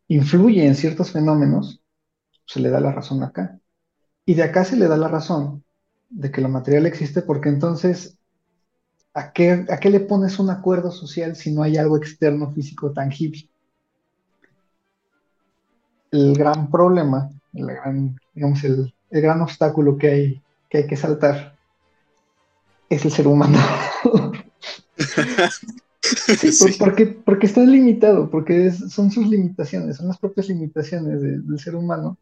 [0.08, 1.82] influye en ciertos fenómenos,
[2.46, 3.58] se le da la razón acá.
[4.24, 5.64] Y de acá se le da la razón
[6.08, 8.16] de que lo material existe porque entonces
[9.14, 13.48] ¿a qué, le pones un acuerdo social si no hay algo externo físico tangible?
[16.10, 21.53] El gran problema, el gran, digamos, el, gran obstáculo que hay, que hay que saltar
[22.94, 23.58] es el ser humano.
[26.78, 32.18] porque, porque está limitado, porque son sus limitaciones, son las propias limitaciones del ser humano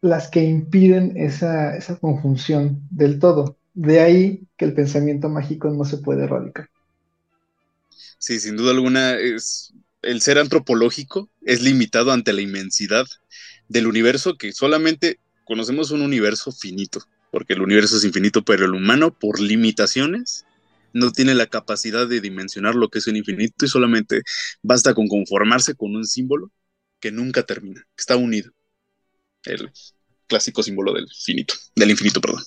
[0.00, 3.56] las que impiden esa, esa conjunción del todo.
[3.74, 6.68] De ahí que el pensamiento mágico no se puede erradicar.
[8.18, 13.06] Sí, sin duda alguna, es, el ser antropológico es limitado ante la inmensidad
[13.68, 17.02] del universo, que solamente conocemos un universo finito,
[17.36, 20.46] porque el universo es infinito, pero el humano, por limitaciones,
[20.94, 24.22] no tiene la capacidad de dimensionar lo que es un infinito y solamente
[24.62, 26.50] basta con conformarse con un símbolo
[26.98, 28.50] que nunca termina, que está unido.
[29.44, 29.70] El
[30.26, 32.42] clásico símbolo del finito, del infinito, perdón.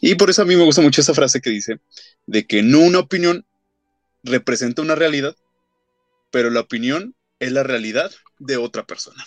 [0.00, 1.80] Y por eso a mí me gusta mucho esa frase que dice
[2.28, 3.44] de que no una opinión
[4.22, 5.34] representa una realidad,
[6.30, 9.24] pero la opinión es la realidad de otra persona.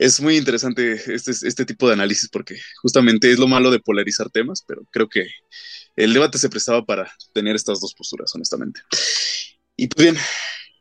[0.00, 4.30] Es muy interesante este, este tipo de análisis porque justamente es lo malo de polarizar
[4.30, 5.28] temas, pero creo que
[5.94, 8.80] el debate se prestaba para tener estas dos posturas, honestamente.
[9.76, 10.16] Y pues bien,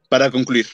[0.08, 0.68] para concluir,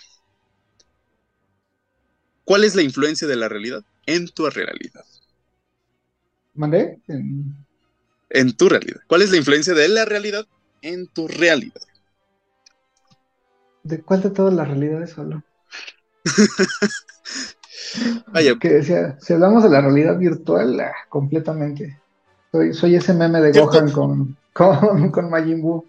[2.43, 5.05] ¿cuál es la influencia de la realidad en tu realidad?
[6.53, 6.99] ¿Mandé?
[7.07, 8.55] En...
[8.55, 9.01] tu realidad.
[9.07, 10.45] ¿Cuál es la influencia de la realidad
[10.83, 11.81] en tu realidad?
[13.81, 15.43] ¿De cuál de todas las realidades solo?
[18.27, 18.57] Vaya.
[18.59, 21.99] Que decía, si hablamos de la realidad virtual, ah, completamente.
[22.51, 25.85] Soy, soy ese meme de Gohan con, con, con Majin Buu.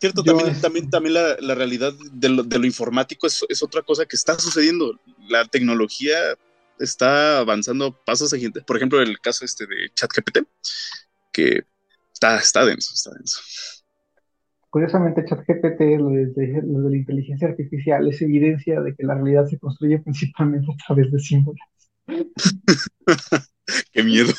[0.00, 3.82] Cierto, también, también, también la, la realidad de lo, de lo informático es, es, otra
[3.82, 4.98] cosa que está sucediendo.
[5.28, 6.18] La tecnología
[6.78, 8.64] está avanzando pasos siguientes.
[8.64, 10.40] Por ejemplo, el caso este de ChatGPT,
[11.32, 11.64] que
[12.12, 13.40] está, está denso, está denso.
[14.74, 19.46] Curiosamente, ChatGPT, lo de, lo de la inteligencia artificial, es evidencia de que la realidad
[19.46, 21.60] se construye principalmente a través de símbolos.
[23.92, 24.32] Qué miedo.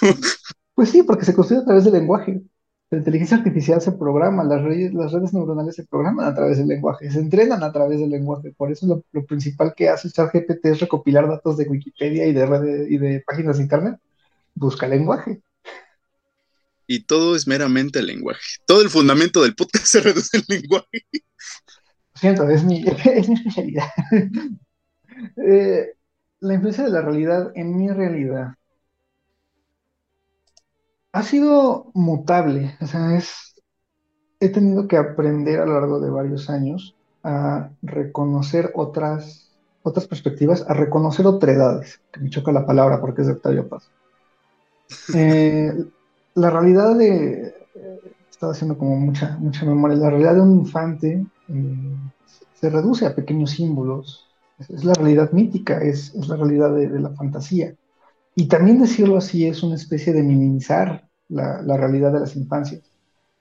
[0.74, 2.42] Pues sí, porque se construye a través del lenguaje.
[2.90, 6.68] La inteligencia artificial se programa, las redes, las redes neuronales se programan a través del
[6.68, 8.52] lenguaje, se entrenan a través del lenguaje.
[8.58, 12.88] Por eso lo, lo principal que hace ChatGPT es recopilar datos de Wikipedia y de,
[12.90, 14.00] y de páginas de Internet.
[14.54, 15.42] Busca lenguaje.
[16.88, 18.42] Y todo es meramente el lenguaje.
[18.66, 21.06] Todo el fundamento del podcast se reduce al lenguaje.
[21.12, 23.88] Lo siento, es mi, es mi especialidad.
[25.38, 25.96] eh,
[26.40, 28.56] la influencia de la realidad en mi realidad
[31.16, 33.56] ha sido mutable, o sea, es,
[34.42, 39.50] he tenido que aprender a lo largo de varios años a reconocer otras,
[39.82, 43.90] otras perspectivas, a reconocer otredades, que me choca la palabra porque es de Octavio Paz.
[45.14, 45.86] Eh,
[46.36, 47.54] la realidad de,
[48.30, 51.96] estaba haciendo como mucha, mucha memoria, la realidad de un infante eh,
[52.54, 54.28] se reduce a pequeños símbolos,
[54.60, 57.74] es, la realidad mítica, es, es la realidad de, de la fantasía.
[58.36, 62.84] Y también decirlo así es una especie de minimizar la, la, realidad de las infancias,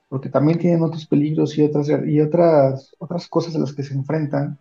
[0.08, 3.94] porque también tienen otros peligros y otras, y otras, otras cosas a las que se
[3.94, 4.58] enfrentan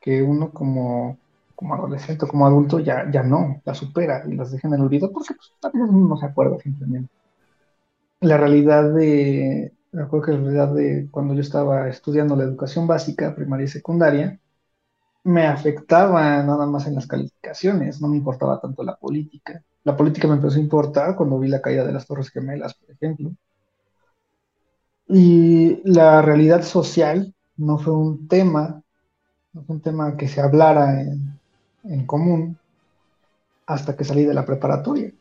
[0.00, 1.18] que uno como,
[1.56, 5.10] como adolescente como adulto ya, ya no, las supera y las deja en el olvido
[5.10, 7.10] porque pues, uno no se acuerda simplemente.
[8.22, 12.86] La realidad de, me acuerdo que la realidad de cuando yo estaba estudiando la educación
[12.86, 14.38] básica, primaria y secundaria,
[15.24, 19.64] me afectaba nada más en las calificaciones, no me importaba tanto la política.
[19.84, 22.92] La política me empezó a importar cuando vi la caída de las Torres Gemelas, por
[22.92, 23.32] ejemplo.
[25.08, 28.82] Y la realidad social no fue un tema,
[29.52, 31.40] no fue un tema que se hablara en,
[31.84, 32.56] en común
[33.66, 35.12] hasta que salí de la preparatoria.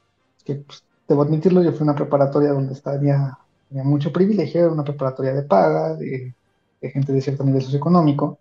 [0.45, 3.37] Que pues, debo admitirlo, yo fui una preparatoria donde tenía,
[3.69, 6.33] tenía mucho privilegio, era una preparatoria de paga, de,
[6.81, 8.37] de gente de cierto nivel socioeconómico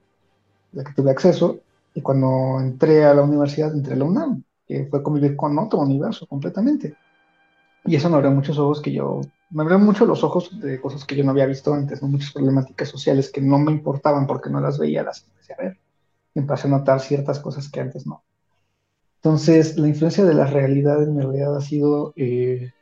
[0.72, 1.58] la que tuve acceso,
[1.94, 5.80] y cuando entré a la universidad, entré a la UNAM, que fue convivir con otro
[5.80, 6.94] universo completamente.
[7.84, 11.04] Y eso me abrió muchos ojos que yo, me abrió mucho los ojos de cosas
[11.04, 12.08] que yo no había visto antes, ¿no?
[12.08, 15.78] muchas problemáticas sociales que no me importaban porque no las veía, las empecé a ver.
[16.34, 18.22] Empecé a notar ciertas cosas que antes no.
[19.22, 22.72] Entonces, la influencia de la realidad en mi realidad ha sido, eh,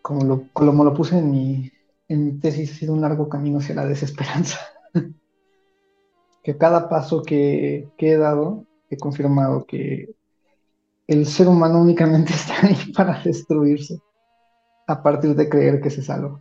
[0.00, 1.70] como, lo, como lo puse en mi,
[2.08, 4.58] en mi tesis, ha sido un largo camino hacia la desesperanza.
[6.42, 10.14] que cada paso que, que, he dado he confirmado que
[11.06, 14.00] el ser humano únicamente está ahí para destruirse
[14.86, 16.40] a partir de creer que se salva.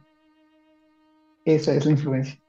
[1.43, 2.39] Esa es la influencia.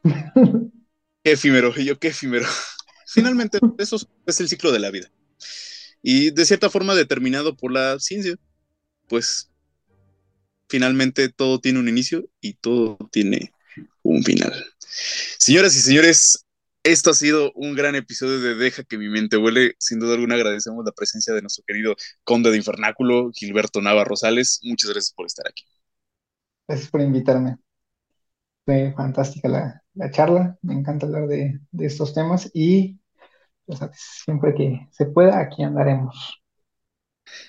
[1.25, 2.47] Qué efímero, yo qué efímero.
[3.09, 3.97] Finalmente, eso
[4.27, 5.11] es el ciclo de la vida.
[6.07, 8.37] Y de cierta forma determinado por la ciencia,
[9.09, 9.51] pues
[10.69, 13.53] finalmente todo tiene un inicio y todo tiene
[14.03, 14.53] un final.
[15.39, 16.45] Señoras y señores,
[16.83, 19.77] esto ha sido un gran episodio de Deja que mi mente huele.
[19.79, 24.61] Sin duda alguna agradecemos la presencia de nuestro querido conde de Infernáculo, Gilberto Nava Rosales.
[24.63, 25.65] Muchas gracias por estar aquí.
[26.69, 27.57] Gracias por invitarme.
[28.67, 30.59] Fue fantástica la, la charla.
[30.63, 32.99] Me encanta hablar de, de estos temas y
[33.93, 36.43] siempre que se pueda, aquí andaremos.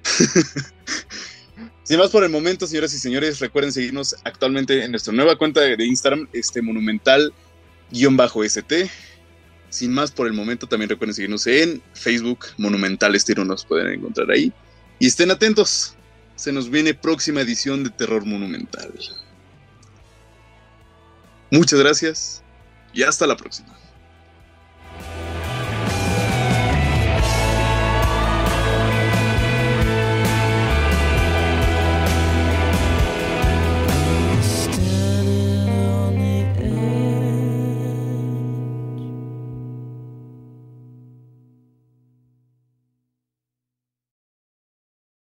[1.84, 5.60] Sin más por el momento, señoras y señores, recuerden seguirnos actualmente en nuestra nueva cuenta
[5.60, 8.90] de Instagram, este monumental-st.
[9.68, 14.30] Sin más por el momento, también recuerden seguirnos en Facebook, Monumental Estilo, nos pueden encontrar
[14.30, 14.50] ahí.
[14.98, 15.94] Y estén atentos,
[16.36, 18.90] se nos viene próxima edición de Terror Monumental.
[21.50, 22.42] Muchas gracias
[22.92, 23.83] y hasta la próxima.